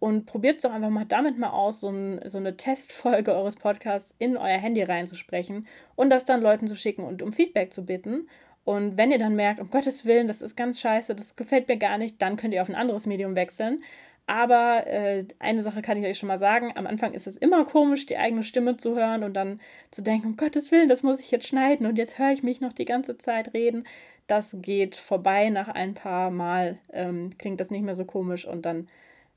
und 0.00 0.26
probiert 0.26 0.56
es 0.56 0.62
doch 0.62 0.72
einfach 0.72 0.90
mal 0.90 1.04
damit 1.04 1.38
mal 1.38 1.50
aus, 1.50 1.80
so, 1.80 1.90
ein, 1.90 2.20
so 2.28 2.38
eine 2.38 2.56
Testfolge 2.56 3.32
eures 3.36 3.56
Podcasts 3.56 4.14
in 4.18 4.36
euer 4.36 4.58
Handy 4.58 4.82
reinzusprechen 4.82 5.68
und 5.94 6.10
das 6.10 6.24
dann 6.24 6.42
Leuten 6.42 6.66
zu 6.66 6.74
schicken 6.74 7.04
und 7.04 7.22
um 7.22 7.32
Feedback 7.32 7.72
zu 7.72 7.86
bitten. 7.86 8.26
Und 8.64 8.96
wenn 8.96 9.10
ihr 9.10 9.18
dann 9.18 9.36
merkt, 9.36 9.60
um 9.60 9.70
Gottes 9.70 10.04
Willen, 10.04 10.26
das 10.26 10.42
ist 10.42 10.56
ganz 10.56 10.80
scheiße, 10.80 11.14
das 11.14 11.36
gefällt 11.36 11.68
mir 11.68 11.76
gar 11.76 11.98
nicht, 11.98 12.20
dann 12.20 12.36
könnt 12.36 12.54
ihr 12.54 12.62
auf 12.62 12.68
ein 12.68 12.74
anderes 12.74 13.06
Medium 13.06 13.34
wechseln. 13.36 13.78
Aber 14.26 14.86
äh, 14.86 15.24
eine 15.38 15.62
Sache 15.62 15.82
kann 15.82 15.98
ich 15.98 16.04
euch 16.04 16.18
schon 16.18 16.28
mal 16.28 16.38
sagen: 16.38 16.72
Am 16.76 16.86
Anfang 16.86 17.12
ist 17.12 17.26
es 17.26 17.36
immer 17.36 17.64
komisch, 17.64 18.06
die 18.06 18.16
eigene 18.16 18.44
Stimme 18.44 18.76
zu 18.76 18.94
hören 18.94 19.24
und 19.24 19.34
dann 19.34 19.60
zu 19.90 20.02
denken, 20.02 20.28
um 20.28 20.36
Gottes 20.36 20.70
Willen, 20.70 20.88
das 20.88 21.02
muss 21.02 21.20
ich 21.20 21.30
jetzt 21.30 21.48
schneiden 21.48 21.86
und 21.86 21.98
jetzt 21.98 22.18
höre 22.18 22.30
ich 22.30 22.42
mich 22.42 22.60
noch 22.60 22.72
die 22.72 22.84
ganze 22.84 23.18
Zeit 23.18 23.54
reden. 23.54 23.84
Das 24.28 24.56
geht 24.60 24.94
vorbei 24.94 25.50
nach 25.50 25.68
ein 25.68 25.94
paar 25.94 26.30
Mal, 26.30 26.78
ähm, 26.92 27.30
klingt 27.38 27.60
das 27.60 27.70
nicht 27.70 27.82
mehr 27.82 27.96
so 27.96 28.04
komisch 28.04 28.46
und 28.46 28.64
dann 28.64 28.86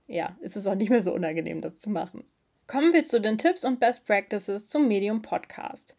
ja, 0.08 0.38
ist 0.42 0.56
es 0.56 0.68
auch 0.68 0.76
nicht 0.76 0.90
mehr 0.90 1.02
so 1.02 1.14
unangenehm, 1.14 1.62
das 1.62 1.78
zu 1.78 1.90
machen. 1.90 2.24
Kommen 2.68 2.94
wir 2.94 3.04
zu 3.04 3.20
den 3.20 3.38
Tipps 3.38 3.66
und 3.66 3.80
Best 3.80 4.06
Practices 4.06 4.68
zum 4.68 4.88
Medium 4.88 5.22
Podcast. 5.22 5.96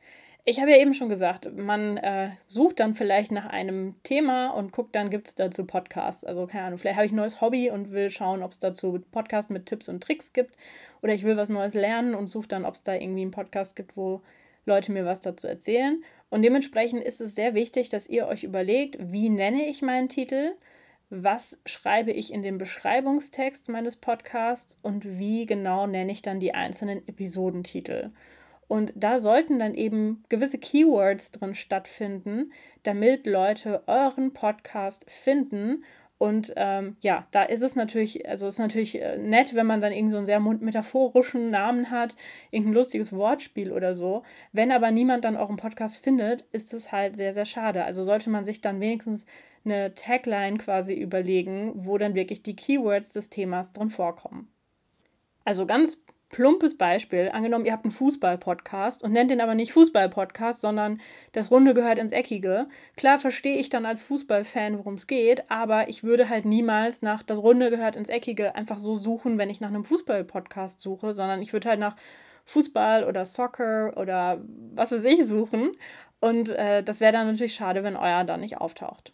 Ich 0.47 0.61
habe 0.61 0.73
ja 0.73 0.79
eben 0.79 0.93
schon 0.93 1.09
gesagt, 1.09 1.57
man 1.57 1.97
äh, 1.97 2.31
sucht 2.49 2.81
dann 2.81 2.95
vielleicht 2.95 3.33
nach 3.33 3.47
einem 3.47 3.95
Thema 4.03 4.51
und 4.51 4.73
guckt 4.73 4.95
dann, 4.95 5.09
gibt 5.09 5.29
es 5.29 5.35
dazu 5.35 5.65
Podcasts. 5.65 6.23
Also 6.23 6.47
keine 6.47 6.65
Ahnung, 6.67 6.79
vielleicht 6.79 6.97
habe 6.97 7.07
ich 7.07 7.13
ein 7.13 7.17
neues 7.17 7.41
Hobby 7.41 7.71
und 7.71 7.93
will 7.93 8.11
schauen, 8.11 8.43
ob 8.43 8.53
es 8.53 8.59
dazu 8.59 9.03
Podcasts 9.11 9.51
mit 9.51 9.65
Tipps 9.65 9.89
und 9.89 10.03
Tricks 10.03 10.35
gibt. 10.35 10.55
Oder 11.03 11.15
ich 11.15 11.25
will 11.25 11.39
was 11.39 11.49
Neues 11.49 11.73
lernen 11.73 12.15
und 12.15 12.27
suche 12.27 12.49
dann, 12.49 12.67
ob 12.67 12.75
es 12.75 12.83
da 12.83 12.95
irgendwie 12.95 13.23
einen 13.23 13.31
Podcast 13.31 13.75
gibt, 13.75 13.97
wo 13.97 14.21
Leute 14.67 14.93
mir 14.93 15.07
was 15.07 15.23
dazu 15.23 15.47
erzählen. 15.47 16.05
Und 16.29 16.43
dementsprechend 16.43 17.03
ist 17.03 17.23
es 17.23 17.35
sehr 17.35 17.55
wichtig, 17.55 17.89
dass 17.89 18.09
ihr 18.09 18.27
euch 18.27 18.45
überlegt, 18.45 18.97
wie 19.01 19.31
nenne 19.31 19.67
ich 19.67 19.81
meinen 19.81 20.11
Titel 20.11 20.53
was 21.23 21.61
schreibe 21.67 22.11
ich 22.11 22.33
in 22.33 22.43
den 22.43 22.59
Beschreibungstext 22.59 23.69
meines 23.69 23.97
Podcasts 23.97 24.77
und 24.83 25.19
wie 25.19 25.47
genau 25.47 25.87
nenne 25.87 26.13
ich 26.13 26.23
dann 26.23 26.41
die 26.41 26.55
einzelnen 26.55 27.07
Episodentitel. 27.07 28.11
Und 28.69 28.93
da 28.97 29.19
sollten 29.19 29.59
dann 29.59 29.75
eben 29.75 30.25
gewisse 30.29 30.59
Keywords 30.59 31.33
drin 31.33 31.55
stattfinden, 31.55 32.53
damit 32.83 33.27
Leute 33.27 33.83
euren 33.87 34.33
Podcast 34.33 35.05
finden. 35.09 35.85
Und 36.17 36.55
ähm, 36.57 36.97
ja, 37.01 37.27
da 37.33 37.43
ist 37.43 37.61
es 37.61 37.77
natürlich, 37.77 38.27
also 38.29 38.47
ist 38.47 38.59
natürlich 38.59 39.01
äh, 39.01 39.19
nett, 39.19 39.55
wenn 39.55 39.67
man 39.67 39.81
dann 39.81 39.93
irgend 39.93 40.13
so 40.13 40.17
einen 40.17 40.27
sehr 40.27 40.41
metaphorischen 40.41 41.51
Namen 41.51 41.91
hat, 41.91 42.17
irgendein 42.51 42.75
lustiges 42.75 43.13
Wortspiel 43.13 43.73
oder 43.73 43.95
so. 43.95 44.23
Wenn 44.53 44.73
aber 44.73 44.91
niemand 44.91 45.25
dann 45.25 45.37
euren 45.37 45.57
Podcast 45.57 46.03
findet, 46.03 46.43
ist 46.53 46.73
es 46.73 46.93
halt 46.93 47.17
sehr, 47.17 47.35
sehr 47.35 47.45
schade. 47.45 47.85
Also 47.85 48.05
sollte 48.05 48.31
man 48.31 48.45
sich 48.45 48.61
dann 48.61 48.81
wenigstens 48.81 49.27
eine 49.65 49.95
Tagline 49.95 50.59
quasi 50.59 50.95
überlegen, 50.95 51.73
wo 51.75 51.99
dann 51.99 52.15
wirklich 52.15 52.43
die 52.43 52.57
Keywords 52.57 53.13
des 53.13 53.31
Themas 53.31 53.73
drin 53.73 53.91
vorkommen. 53.91 54.49
Also 55.45 55.67
ganz 55.67 56.05
plumpes 56.35 56.77
Beispiel. 56.77 57.31
Angenommen, 57.33 57.65
ihr 57.65 57.73
habt 57.73 57.85
einen 57.85 57.93
Fußball-Podcast 57.93 59.05
und 59.05 59.13
nennt 59.13 59.31
den 59.31 59.41
aber 59.41 59.55
nicht 59.55 59.73
Fußball-Podcast, 59.73 60.61
sondern 60.61 61.01
das 61.31 61.53
Runde 61.53 61.75
gehört 61.75 61.99
ins 61.99 62.11
Eckige. 62.11 62.67
Klar 62.97 63.21
verstehe 63.21 63.57
ich 63.57 63.69
dann 63.69 63.87
als 63.87 64.03
Fußballfan, 64.03 64.79
worum 64.79 64.95
es 64.95 65.07
geht, 65.07 65.49
aber 65.49 65.89
ich 65.89 66.03
würde 66.03 66.29
halt 66.29 66.45
niemals 66.45 67.03
nach 67.03 67.23
das 67.23 67.39
Runde 67.39 67.71
gehört 67.71 67.95
ins 67.95 68.09
Eckige 68.09 68.57
einfach 68.57 68.79
so 68.79 68.97
suchen, 68.97 69.39
wenn 69.39 69.49
ich 69.49 69.61
nach 69.61 69.69
einem 69.69 69.85
Fußball-Podcast 69.85 70.81
suche, 70.81 71.13
sondern 71.13 71.41
ich 71.41 71.53
würde 71.53 71.69
halt 71.69 71.79
nach 71.79 71.95
Fußball 72.47 73.05
oder 73.05 73.27
Soccer 73.27 73.97
oder 73.97 74.43
was 74.75 74.91
weiß 74.91 75.05
ich 75.05 75.25
suchen. 75.25 75.71
Und 76.21 76.51
äh, 76.51 76.83
das 76.83 76.99
wäre 77.01 77.13
dann 77.13 77.29
natürlich 77.29 77.55
schade, 77.55 77.85
wenn 77.85 77.95
euer 77.95 78.25
dann 78.25 78.41
nicht 78.41 78.59
auftaucht. 78.59 79.13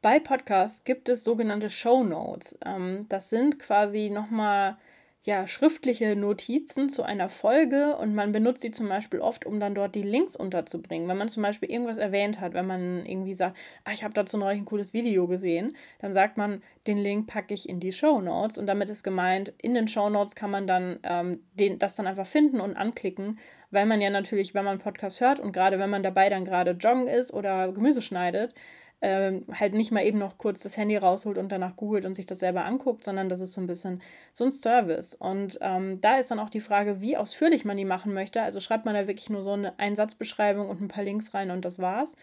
Bei 0.00 0.20
Podcasts 0.20 0.84
gibt 0.84 1.08
es 1.08 1.24
sogenannte 1.24 1.70
Show 1.70 2.04
Notes. 2.04 2.56
Ähm, 2.64 3.06
das 3.08 3.30
sind 3.30 3.58
quasi 3.58 4.10
nochmal 4.10 4.76
ja, 5.24 5.48
schriftliche 5.48 6.14
Notizen 6.14 6.88
zu 6.88 7.02
einer 7.02 7.28
Folge 7.28 7.96
und 7.96 8.14
man 8.14 8.30
benutzt 8.30 8.62
sie 8.62 8.70
zum 8.70 8.88
Beispiel 8.88 9.20
oft, 9.20 9.44
um 9.44 9.58
dann 9.58 9.74
dort 9.74 9.96
die 9.96 10.02
Links 10.02 10.36
unterzubringen. 10.36 11.08
Wenn 11.08 11.18
man 11.18 11.28
zum 11.28 11.42
Beispiel 11.42 11.68
irgendwas 11.68 11.98
erwähnt 11.98 12.40
hat, 12.40 12.54
wenn 12.54 12.66
man 12.66 13.04
irgendwie 13.04 13.34
sagt, 13.34 13.58
ah, 13.84 13.90
ich 13.92 14.04
habe 14.04 14.14
dazu 14.14 14.38
neulich 14.38 14.60
ein 14.60 14.66
cooles 14.66 14.94
Video 14.94 15.26
gesehen, 15.26 15.74
dann 15.98 16.14
sagt 16.14 16.36
man, 16.36 16.62
den 16.86 16.98
Link 16.98 17.26
packe 17.26 17.52
ich 17.52 17.68
in 17.68 17.80
die 17.80 17.92
Show 17.92 18.20
Notes 18.20 18.56
und 18.56 18.68
damit 18.68 18.88
ist 18.90 19.02
gemeint, 19.02 19.52
in 19.60 19.74
den 19.74 19.88
Show 19.88 20.08
Notes 20.08 20.36
kann 20.36 20.52
man 20.52 20.68
dann 20.68 21.00
ähm, 21.02 21.42
den, 21.54 21.80
das 21.80 21.96
dann 21.96 22.06
einfach 22.06 22.26
finden 22.26 22.60
und 22.60 22.76
anklicken, 22.76 23.40
weil 23.72 23.84
man 23.84 24.00
ja 24.00 24.10
natürlich, 24.10 24.54
wenn 24.54 24.64
man 24.64 24.74
einen 24.74 24.80
Podcast 24.80 25.20
hört 25.20 25.40
und 25.40 25.50
gerade 25.50 25.80
wenn 25.80 25.90
man 25.90 26.04
dabei 26.04 26.28
dann 26.28 26.44
gerade 26.44 26.70
joggen 26.70 27.08
ist 27.08 27.34
oder 27.34 27.72
Gemüse 27.72 28.00
schneidet, 28.00 28.54
ähm, 29.00 29.44
halt 29.52 29.74
nicht 29.74 29.92
mal 29.92 30.04
eben 30.04 30.18
noch 30.18 30.38
kurz 30.38 30.62
das 30.62 30.76
Handy 30.76 30.96
rausholt 30.96 31.38
und 31.38 31.50
danach 31.50 31.76
googelt 31.76 32.04
und 32.04 32.14
sich 32.16 32.26
das 32.26 32.40
selber 32.40 32.64
anguckt, 32.64 33.04
sondern 33.04 33.28
das 33.28 33.40
ist 33.40 33.52
so 33.52 33.60
ein 33.60 33.66
bisschen 33.66 34.02
so 34.32 34.44
ein 34.44 34.50
Service. 34.50 35.14
Und 35.14 35.58
ähm, 35.60 36.00
da 36.00 36.16
ist 36.16 36.30
dann 36.30 36.40
auch 36.40 36.50
die 36.50 36.60
Frage, 36.60 37.00
wie 37.00 37.16
ausführlich 37.16 37.64
man 37.64 37.76
die 37.76 37.84
machen 37.84 38.12
möchte. 38.12 38.42
Also 38.42 38.58
schreibt 38.60 38.86
man 38.86 38.94
da 38.94 39.06
wirklich 39.06 39.30
nur 39.30 39.42
so 39.42 39.52
eine 39.52 39.78
Einsatzbeschreibung 39.78 40.68
und 40.68 40.80
ein 40.80 40.88
paar 40.88 41.04
Links 41.04 41.32
rein 41.32 41.50
und 41.50 41.64
das 41.64 41.78
war's. 41.78 42.16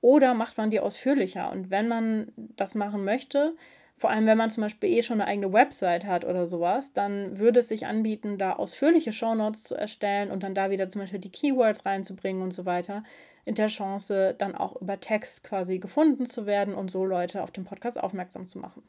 Oder 0.00 0.34
macht 0.34 0.56
man 0.56 0.70
die 0.70 0.80
ausführlicher? 0.80 1.50
Und 1.50 1.70
wenn 1.70 1.88
man 1.88 2.32
das 2.36 2.74
machen 2.74 3.04
möchte, 3.04 3.54
vor 3.96 4.10
allem 4.10 4.26
wenn 4.26 4.38
man 4.38 4.50
zum 4.50 4.62
Beispiel 4.62 4.90
eh 4.90 5.02
schon 5.02 5.20
eine 5.20 5.30
eigene 5.30 5.52
Website 5.52 6.04
hat 6.04 6.24
oder 6.24 6.46
sowas, 6.46 6.92
dann 6.92 7.38
würde 7.38 7.60
es 7.60 7.68
sich 7.68 7.86
anbieten, 7.86 8.38
da 8.38 8.54
ausführliche 8.54 9.12
Shownotes 9.12 9.64
zu 9.64 9.74
erstellen 9.74 10.30
und 10.30 10.42
dann 10.42 10.54
da 10.54 10.70
wieder 10.70 10.88
zum 10.88 11.02
Beispiel 11.02 11.20
die 11.20 11.30
Keywords 11.30 11.86
reinzubringen 11.86 12.42
und 12.42 12.52
so 12.52 12.66
weiter 12.66 13.02
in 13.44 13.54
der 13.54 13.68
Chance, 13.68 14.34
dann 14.38 14.54
auch 14.54 14.80
über 14.80 15.00
Text 15.00 15.44
quasi 15.44 15.78
gefunden 15.78 16.26
zu 16.26 16.46
werden 16.46 16.74
und 16.74 16.90
so 16.90 17.04
Leute 17.04 17.42
auf 17.42 17.50
den 17.50 17.64
Podcast 17.64 18.02
aufmerksam 18.02 18.46
zu 18.46 18.58
machen. 18.58 18.82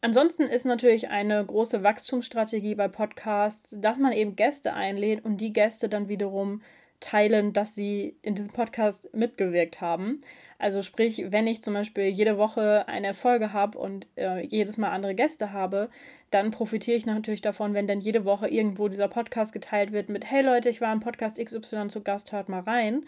Ansonsten 0.00 0.44
ist 0.44 0.64
natürlich 0.64 1.08
eine 1.08 1.44
große 1.44 1.82
Wachstumsstrategie 1.82 2.76
bei 2.76 2.86
Podcasts, 2.86 3.74
dass 3.76 3.98
man 3.98 4.12
eben 4.12 4.36
Gäste 4.36 4.74
einlädt 4.74 5.24
und 5.24 5.40
die 5.40 5.52
Gäste 5.52 5.88
dann 5.88 6.08
wiederum 6.08 6.62
teilen, 7.00 7.52
dass 7.52 7.74
sie 7.74 8.16
in 8.22 8.34
diesem 8.34 8.52
Podcast 8.52 9.12
mitgewirkt 9.12 9.80
haben. 9.80 10.22
Also 10.58 10.82
sprich, 10.82 11.24
wenn 11.28 11.46
ich 11.46 11.62
zum 11.62 11.74
Beispiel 11.74 12.04
jede 12.04 12.38
Woche 12.38 12.86
eine 12.88 13.14
Folge 13.14 13.52
habe 13.52 13.78
und 13.78 14.06
äh, 14.16 14.44
jedes 14.44 14.78
Mal 14.78 14.90
andere 14.90 15.14
Gäste 15.14 15.52
habe, 15.52 15.90
dann 16.30 16.50
profitiere 16.50 16.96
ich 16.96 17.06
natürlich 17.06 17.40
davon, 17.40 17.74
wenn 17.74 17.86
dann 17.86 18.00
jede 18.00 18.24
Woche 18.24 18.48
irgendwo 18.48 18.88
dieser 18.88 19.08
Podcast 19.08 19.52
geteilt 19.52 19.92
wird 19.92 20.08
mit, 20.08 20.30
hey 20.30 20.42
Leute, 20.42 20.68
ich 20.68 20.80
war 20.80 20.92
im 20.92 21.00
Podcast 21.00 21.42
XY 21.42 21.88
zu 21.88 22.02
Gast, 22.02 22.32
hört 22.32 22.48
mal 22.48 22.60
rein. 22.60 23.04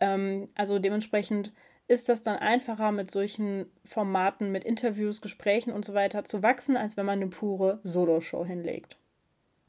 Ähm, 0.00 0.48
also 0.54 0.78
dementsprechend 0.78 1.52
ist 1.86 2.08
das 2.08 2.22
dann 2.22 2.36
einfacher, 2.36 2.92
mit 2.92 3.10
solchen 3.10 3.66
Formaten, 3.84 4.52
mit 4.52 4.64
Interviews, 4.64 5.20
Gesprächen 5.20 5.72
und 5.72 5.84
so 5.84 5.92
weiter 5.92 6.24
zu 6.24 6.42
wachsen, 6.42 6.76
als 6.76 6.96
wenn 6.96 7.06
man 7.06 7.20
eine 7.20 7.28
pure 7.28 7.80
Solo-Show 7.82 8.44
hinlegt. 8.44 8.96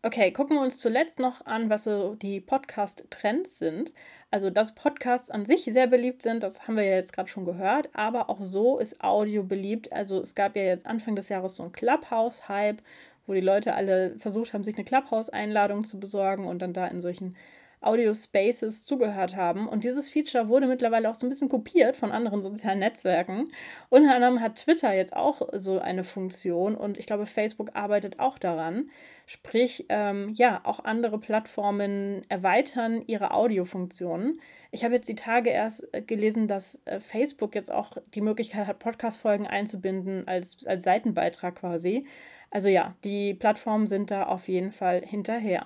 Okay, 0.04 0.32
gucken 0.32 0.58
wir 0.58 0.64
uns 0.64 0.80
zuletzt 0.80 1.20
noch 1.20 1.46
an, 1.46 1.70
was 1.70 1.84
so 1.84 2.16
die 2.16 2.40
Podcast-Trends 2.42 3.60
sind. 3.60 3.94
Also, 4.32 4.50
dass 4.50 4.74
Podcasts 4.74 5.30
an 5.30 5.46
sich 5.46 5.66
sehr 5.66 5.86
beliebt 5.86 6.24
sind, 6.24 6.42
das 6.42 6.68
haben 6.68 6.76
wir 6.76 6.84
ja 6.84 6.96
jetzt 6.96 7.14
gerade 7.14 7.30
schon 7.30 7.46
gehört, 7.46 7.90
aber 7.94 8.28
auch 8.30 8.40
so 8.42 8.80
ist 8.80 9.04
Audio 9.04 9.44
beliebt. 9.44 9.94
Also, 9.94 10.20
es 10.20 10.34
gab 10.34 10.56
ja 10.56 10.64
jetzt 10.64 10.88
Anfang 10.88 11.16
des 11.16 11.30
Jahres 11.30 11.56
so 11.56 11.64
einen 11.64 11.72
Clubhouse-Hype, 11.72 12.82
wo 13.28 13.34
die 13.34 13.42
Leute 13.42 13.76
alle 13.76 14.18
versucht 14.18 14.54
haben, 14.54 14.64
sich 14.64 14.76
eine 14.76 14.86
Clubhouse-Einladung 14.86 15.84
zu 15.84 16.00
besorgen 16.00 16.46
und 16.48 16.64
dann 16.64 16.74
da 16.74 16.88
in 16.88 17.02
solchen 17.02 17.36
Audio 17.82 18.14
Spaces 18.14 18.86
zugehört 18.86 19.36
haben. 19.36 19.68
Und 19.68 19.84
dieses 19.84 20.10
Feature 20.10 20.48
wurde 20.48 20.68
mittlerweile 20.68 21.10
auch 21.10 21.16
so 21.16 21.26
ein 21.26 21.30
bisschen 21.30 21.50
kopiert 21.50 21.96
von 21.96 22.12
anderen 22.12 22.44
sozialen 22.44 22.80
Netzwerken. 22.80 23.46
Unter 23.90 24.16
anderem 24.16 24.40
hat 24.40 24.56
Twitter 24.56 24.94
jetzt 24.94 25.16
auch 25.16 25.50
so 25.54 25.80
eine 25.80 26.04
Funktion 26.04 26.76
und 26.76 26.98
ich 26.98 27.08
glaube, 27.08 27.26
Facebook 27.26 27.72
arbeitet 27.74 28.20
auch 28.20 28.38
daran. 28.38 28.90
Sprich, 29.26 29.86
ähm, 29.90 30.30
ja, 30.36 30.62
auch 30.64 30.84
andere 30.84 31.18
Plattformen 31.18 32.22
erweitern 32.30 33.02
ihre 33.08 33.32
Audiofunktionen. 33.32 34.34
Ich 34.72 34.84
habe 34.84 34.94
jetzt 34.94 35.10
die 35.10 35.16
Tage 35.16 35.50
erst 35.50 35.88
äh, 35.94 36.02
gelesen, 36.02 36.48
dass 36.48 36.82
äh, 36.86 37.00
Facebook 37.00 37.56
jetzt 37.56 37.72
auch 37.72 37.98
die 38.14 38.22
Möglichkeit 38.22 38.68
hat, 38.68 38.80
Podcast-Folgen 38.80 39.48
einzubinden 39.48 40.28
als, 40.28 40.66
als 40.68 40.84
Seitenbeitrag 40.84 41.56
quasi. 41.56 42.06
Also 42.52 42.68
ja, 42.70 42.94
die 43.04 43.34
Plattformen 43.34 43.88
sind 43.88 44.12
da 44.12 44.24
auf 44.24 44.48
jeden 44.48 44.72
Fall 44.72 45.02
hinterher. 45.06 45.66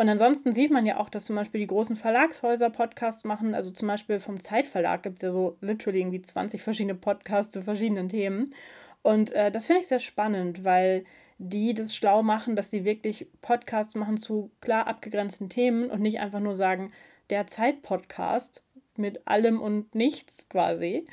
Und 0.00 0.08
ansonsten 0.08 0.54
sieht 0.54 0.70
man 0.70 0.86
ja 0.86 0.96
auch, 0.96 1.10
dass 1.10 1.26
zum 1.26 1.36
Beispiel 1.36 1.60
die 1.60 1.66
großen 1.66 1.94
Verlagshäuser 1.94 2.70
Podcasts 2.70 3.24
machen. 3.24 3.54
Also 3.54 3.70
zum 3.70 3.86
Beispiel 3.86 4.18
vom 4.18 4.40
Zeitverlag 4.40 5.02
gibt 5.02 5.16
es 5.16 5.22
ja 5.24 5.30
so 5.30 5.58
literally 5.60 6.00
irgendwie 6.00 6.22
20 6.22 6.62
verschiedene 6.62 6.94
Podcasts 6.94 7.52
zu 7.52 7.60
verschiedenen 7.60 8.08
Themen. 8.08 8.54
Und 9.02 9.30
äh, 9.32 9.50
das 9.50 9.66
finde 9.66 9.82
ich 9.82 9.88
sehr 9.88 10.00
spannend, 10.00 10.64
weil 10.64 11.04
die 11.36 11.74
das 11.74 11.94
schlau 11.94 12.22
machen, 12.22 12.56
dass 12.56 12.70
sie 12.70 12.86
wirklich 12.86 13.26
Podcasts 13.42 13.94
machen 13.94 14.16
zu 14.16 14.50
klar 14.62 14.86
abgegrenzten 14.86 15.50
Themen 15.50 15.90
und 15.90 16.00
nicht 16.00 16.20
einfach 16.20 16.40
nur 16.40 16.54
sagen, 16.54 16.92
der 17.28 17.46
Zeit-Podcast 17.46 18.64
mit 18.96 19.28
allem 19.28 19.60
und 19.60 19.94
nichts 19.94 20.48
quasi. 20.48 21.04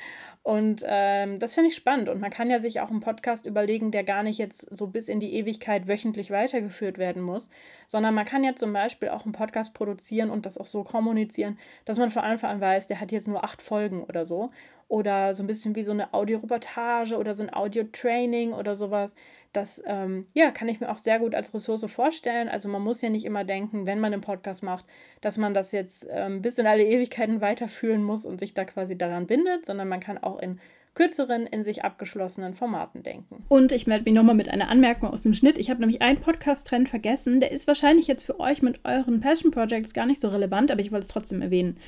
Und 0.48 0.82
ähm, 0.86 1.38
das 1.38 1.52
finde 1.52 1.68
ich 1.68 1.74
spannend. 1.74 2.08
Und 2.08 2.22
man 2.22 2.30
kann 2.30 2.48
ja 2.48 2.58
sich 2.58 2.80
auch 2.80 2.88
einen 2.90 3.00
Podcast 3.00 3.44
überlegen, 3.44 3.90
der 3.90 4.02
gar 4.02 4.22
nicht 4.22 4.38
jetzt 4.38 4.74
so 4.74 4.86
bis 4.86 5.10
in 5.10 5.20
die 5.20 5.34
Ewigkeit 5.34 5.86
wöchentlich 5.88 6.30
weitergeführt 6.30 6.96
werden 6.96 7.20
muss, 7.20 7.50
sondern 7.86 8.14
man 8.14 8.24
kann 8.24 8.42
ja 8.42 8.56
zum 8.56 8.72
Beispiel 8.72 9.10
auch 9.10 9.26
einen 9.26 9.32
Podcast 9.32 9.74
produzieren 9.74 10.30
und 10.30 10.46
das 10.46 10.56
auch 10.56 10.64
so 10.64 10.84
kommunizieren, 10.84 11.58
dass 11.84 11.98
man 11.98 12.08
von 12.08 12.22
Anfang 12.22 12.48
an 12.48 12.60
weiß, 12.62 12.86
der 12.86 12.98
hat 12.98 13.12
jetzt 13.12 13.28
nur 13.28 13.44
acht 13.44 13.60
Folgen 13.60 14.02
oder 14.04 14.24
so 14.24 14.48
oder 14.88 15.34
so 15.34 15.42
ein 15.42 15.46
bisschen 15.46 15.76
wie 15.76 15.82
so 15.82 15.92
eine 15.92 16.14
Audioreportage 16.14 17.18
oder 17.18 17.34
so 17.34 17.42
ein 17.42 17.52
Audio-Training 17.52 18.54
oder 18.54 18.74
sowas. 18.74 19.14
Das 19.52 19.82
ähm, 19.86 20.26
ja, 20.34 20.50
kann 20.50 20.68
ich 20.68 20.80
mir 20.80 20.90
auch 20.90 20.98
sehr 20.98 21.18
gut 21.18 21.34
als 21.34 21.52
Ressource 21.52 21.84
vorstellen. 21.90 22.48
Also 22.48 22.68
man 22.68 22.82
muss 22.82 23.02
ja 23.02 23.10
nicht 23.10 23.24
immer 23.24 23.44
denken, 23.44 23.86
wenn 23.86 24.00
man 24.00 24.12
einen 24.12 24.22
Podcast 24.22 24.62
macht, 24.62 24.86
dass 25.20 25.36
man 25.36 25.52
das 25.52 25.72
jetzt 25.72 26.06
ähm, 26.10 26.42
bis 26.42 26.58
in 26.58 26.66
alle 26.66 26.84
Ewigkeiten 26.84 27.40
weiterführen 27.40 28.02
muss 28.02 28.24
und 28.24 28.40
sich 28.40 28.54
da 28.54 28.64
quasi 28.64 28.96
daran 28.96 29.26
bindet, 29.26 29.66
sondern 29.66 29.88
man 29.88 30.00
kann 30.00 30.18
auch 30.18 30.37
in 30.38 30.58
kürzeren, 30.98 31.46
in 31.46 31.62
sich 31.62 31.84
abgeschlossenen 31.84 32.54
Formaten 32.54 33.04
denken. 33.04 33.44
Und 33.48 33.70
ich 33.70 33.86
melde 33.86 34.04
mich 34.04 34.14
nochmal 34.14 34.34
mit 34.34 34.48
einer 34.48 34.68
Anmerkung 34.68 35.10
aus 35.10 35.22
dem 35.22 35.32
Schnitt. 35.32 35.56
Ich 35.56 35.70
habe 35.70 35.78
nämlich 35.78 36.02
einen 36.02 36.18
Podcast-Trend 36.18 36.88
vergessen. 36.88 37.38
Der 37.38 37.52
ist 37.52 37.68
wahrscheinlich 37.68 38.08
jetzt 38.08 38.24
für 38.24 38.40
euch 38.40 38.62
mit 38.62 38.80
euren 38.84 39.20
Passion 39.20 39.52
Projects 39.52 39.94
gar 39.94 40.06
nicht 40.06 40.20
so 40.20 40.26
relevant, 40.26 40.72
aber 40.72 40.80
ich 40.80 40.90
wollte 40.90 41.02
es 41.02 41.08
trotzdem 41.08 41.40
erwähnen. 41.40 41.78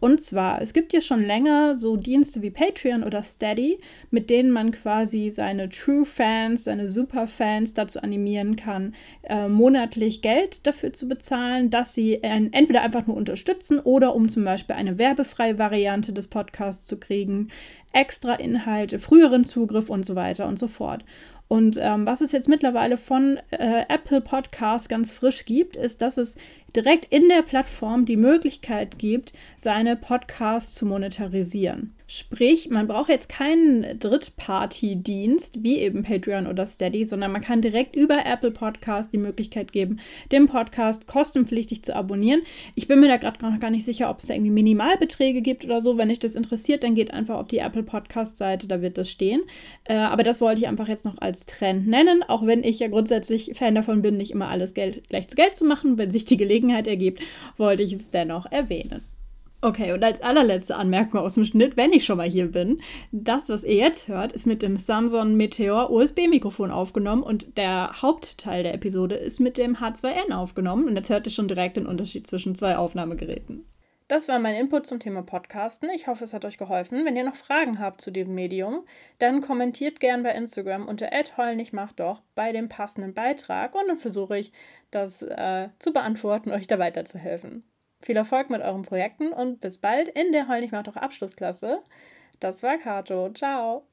Und 0.00 0.22
zwar, 0.22 0.62
es 0.62 0.72
gibt 0.72 0.94
ja 0.94 1.02
schon 1.02 1.22
länger 1.22 1.74
so 1.74 1.96
Dienste 1.96 2.40
wie 2.40 2.50
Patreon 2.50 3.04
oder 3.04 3.22
Steady, 3.22 3.78
mit 4.10 4.30
denen 4.30 4.50
man 4.50 4.72
quasi 4.72 5.30
seine 5.30 5.68
True 5.68 6.06
Fans, 6.06 6.64
seine 6.64 6.88
Superfans 6.88 7.74
dazu 7.74 8.00
animieren 8.02 8.56
kann, 8.56 8.94
äh, 9.22 9.46
monatlich 9.46 10.22
Geld 10.22 10.66
dafür 10.66 10.94
zu 10.94 11.06
bezahlen, 11.06 11.68
dass 11.68 11.94
sie 11.94 12.24
ein, 12.24 12.52
entweder 12.54 12.80
einfach 12.80 13.06
nur 13.06 13.16
unterstützen 13.16 13.78
oder 13.78 14.14
um 14.14 14.30
zum 14.30 14.44
Beispiel 14.44 14.74
eine 14.74 14.96
werbefreie 14.96 15.58
Variante 15.58 16.14
des 16.14 16.28
Podcasts 16.28 16.86
zu 16.86 16.98
kriegen, 16.98 17.48
extra 17.92 18.34
Inhalte, 18.34 18.98
früheren 18.98 19.44
Zugriff 19.44 19.90
und 19.90 20.06
so 20.06 20.14
weiter 20.14 20.46
und 20.46 20.58
so 20.58 20.68
fort. 20.68 21.04
Und 21.52 21.78
ähm, 21.82 22.06
was 22.06 22.20
es 22.20 22.30
jetzt 22.30 22.48
mittlerweile 22.48 22.96
von 22.96 23.36
äh, 23.50 23.84
Apple 23.88 24.20
Podcasts 24.20 24.88
ganz 24.88 25.10
frisch 25.10 25.44
gibt, 25.44 25.74
ist, 25.74 26.00
dass 26.00 26.16
es 26.16 26.36
direkt 26.76 27.06
in 27.12 27.28
der 27.28 27.42
Plattform 27.42 28.04
die 28.04 28.16
Möglichkeit 28.16 28.98
gibt, 28.98 29.32
seine 29.56 29.96
Podcasts 29.96 30.74
zu 30.74 30.86
monetarisieren. 30.86 31.94
Sprich, 32.12 32.70
man 32.70 32.88
braucht 32.88 33.08
jetzt 33.08 33.28
keinen 33.28 34.00
Drittparty-Dienst 34.00 35.62
wie 35.62 35.78
eben 35.78 36.02
Patreon 36.02 36.48
oder 36.48 36.66
Steady, 36.66 37.04
sondern 37.04 37.30
man 37.30 37.40
kann 37.40 37.62
direkt 37.62 37.94
über 37.94 38.26
Apple 38.26 38.50
Podcast 38.50 39.12
die 39.12 39.18
Möglichkeit 39.18 39.70
geben, 39.70 40.00
den 40.32 40.46
Podcast 40.46 41.06
kostenpflichtig 41.06 41.84
zu 41.84 41.94
abonnieren. 41.94 42.40
Ich 42.74 42.88
bin 42.88 42.98
mir 42.98 43.06
da 43.06 43.16
gerade 43.16 43.44
noch 43.44 43.60
gar 43.60 43.70
nicht 43.70 43.84
sicher, 43.84 44.10
ob 44.10 44.18
es 44.18 44.26
da 44.26 44.34
irgendwie 44.34 44.50
Minimalbeträge 44.50 45.40
gibt 45.40 45.64
oder 45.64 45.80
so. 45.80 45.98
Wenn 45.98 46.10
euch 46.10 46.18
das 46.18 46.34
interessiert, 46.34 46.82
dann 46.82 46.96
geht 46.96 47.12
einfach 47.12 47.36
auf 47.36 47.46
die 47.46 47.58
Apple 47.58 47.84
Podcast-Seite, 47.84 48.66
da 48.66 48.82
wird 48.82 48.98
das 48.98 49.08
stehen. 49.08 49.42
Äh, 49.84 49.94
aber 49.94 50.24
das 50.24 50.40
wollte 50.40 50.62
ich 50.62 50.66
einfach 50.66 50.88
jetzt 50.88 51.04
noch 51.04 51.18
als 51.20 51.46
Trend 51.46 51.86
nennen, 51.86 52.24
auch 52.24 52.44
wenn 52.44 52.64
ich 52.64 52.80
ja 52.80 52.88
grundsätzlich 52.88 53.52
Fan 53.54 53.76
davon 53.76 54.02
bin, 54.02 54.16
nicht 54.16 54.32
immer 54.32 54.48
alles 54.48 54.74
Geld 54.74 55.08
gleich 55.10 55.28
zu 55.28 55.36
Geld 55.36 55.54
zu 55.54 55.64
machen. 55.64 55.96
Wenn 55.96 56.10
sich 56.10 56.24
die 56.24 56.36
Gelegenheit 56.36 56.59
ergibt, 56.68 57.22
wollte 57.56 57.82
ich 57.82 57.94
es 57.94 58.10
dennoch 58.10 58.44
erwähnen. 58.50 59.02
Okay, 59.62 59.92
und 59.92 60.02
als 60.02 60.22
allerletzte 60.22 60.76
Anmerkung 60.76 61.20
aus 61.20 61.34
dem 61.34 61.44
Schnitt, 61.44 61.76
wenn 61.76 61.92
ich 61.92 62.06
schon 62.06 62.16
mal 62.16 62.28
hier 62.28 62.50
bin, 62.50 62.78
das, 63.12 63.50
was 63.50 63.62
ihr 63.62 63.74
jetzt 63.74 64.08
hört, 64.08 64.32
ist 64.32 64.46
mit 64.46 64.62
dem 64.62 64.78
Samsung 64.78 65.36
Meteor 65.36 65.90
USB-Mikrofon 65.90 66.70
aufgenommen 66.70 67.22
und 67.22 67.58
der 67.58 68.00
Hauptteil 68.00 68.62
der 68.62 68.72
Episode 68.72 69.16
ist 69.16 69.38
mit 69.38 69.58
dem 69.58 69.76
H2N 69.76 70.32
aufgenommen. 70.32 70.88
Und 70.88 70.96
jetzt 70.96 71.10
hört 71.10 71.26
ihr 71.26 71.32
schon 71.32 71.48
direkt 71.48 71.76
den 71.76 71.86
Unterschied 71.86 72.26
zwischen 72.26 72.56
zwei 72.56 72.78
Aufnahmegeräten. 72.78 73.66
Das 74.10 74.26
war 74.26 74.40
mein 74.40 74.56
Input 74.56 74.88
zum 74.88 74.98
Thema 74.98 75.22
Podcasten. 75.22 75.88
Ich 75.90 76.08
hoffe, 76.08 76.24
es 76.24 76.34
hat 76.34 76.44
euch 76.44 76.58
geholfen. 76.58 77.04
Wenn 77.04 77.14
ihr 77.14 77.22
noch 77.22 77.36
Fragen 77.36 77.78
habt 77.78 78.00
zu 78.00 78.10
dem 78.10 78.34
Medium, 78.34 78.84
dann 79.20 79.40
kommentiert 79.40 80.00
gern 80.00 80.24
bei 80.24 80.32
Instagram 80.32 80.88
unter 80.88 81.12
doch 81.94 82.20
bei 82.34 82.50
dem 82.50 82.68
passenden 82.68 83.14
Beitrag 83.14 83.76
und 83.76 83.86
dann 83.86 83.98
versuche 83.98 84.36
ich, 84.36 84.52
das 84.90 85.22
äh, 85.22 85.68
zu 85.78 85.92
beantworten, 85.92 86.50
euch 86.50 86.66
da 86.66 86.80
weiterzuhelfen. 86.80 87.62
Viel 88.00 88.16
Erfolg 88.16 88.50
mit 88.50 88.62
euren 88.62 88.82
Projekten 88.82 89.32
und 89.32 89.60
bis 89.60 89.78
bald 89.78 90.08
in 90.08 90.32
der 90.32 90.48
Heul 90.48 90.62
nicht 90.62 90.72
doch 90.72 90.96
Abschlussklasse. 90.96 91.80
Das 92.40 92.64
war 92.64 92.78
Kato. 92.78 93.30
Ciao. 93.32 93.89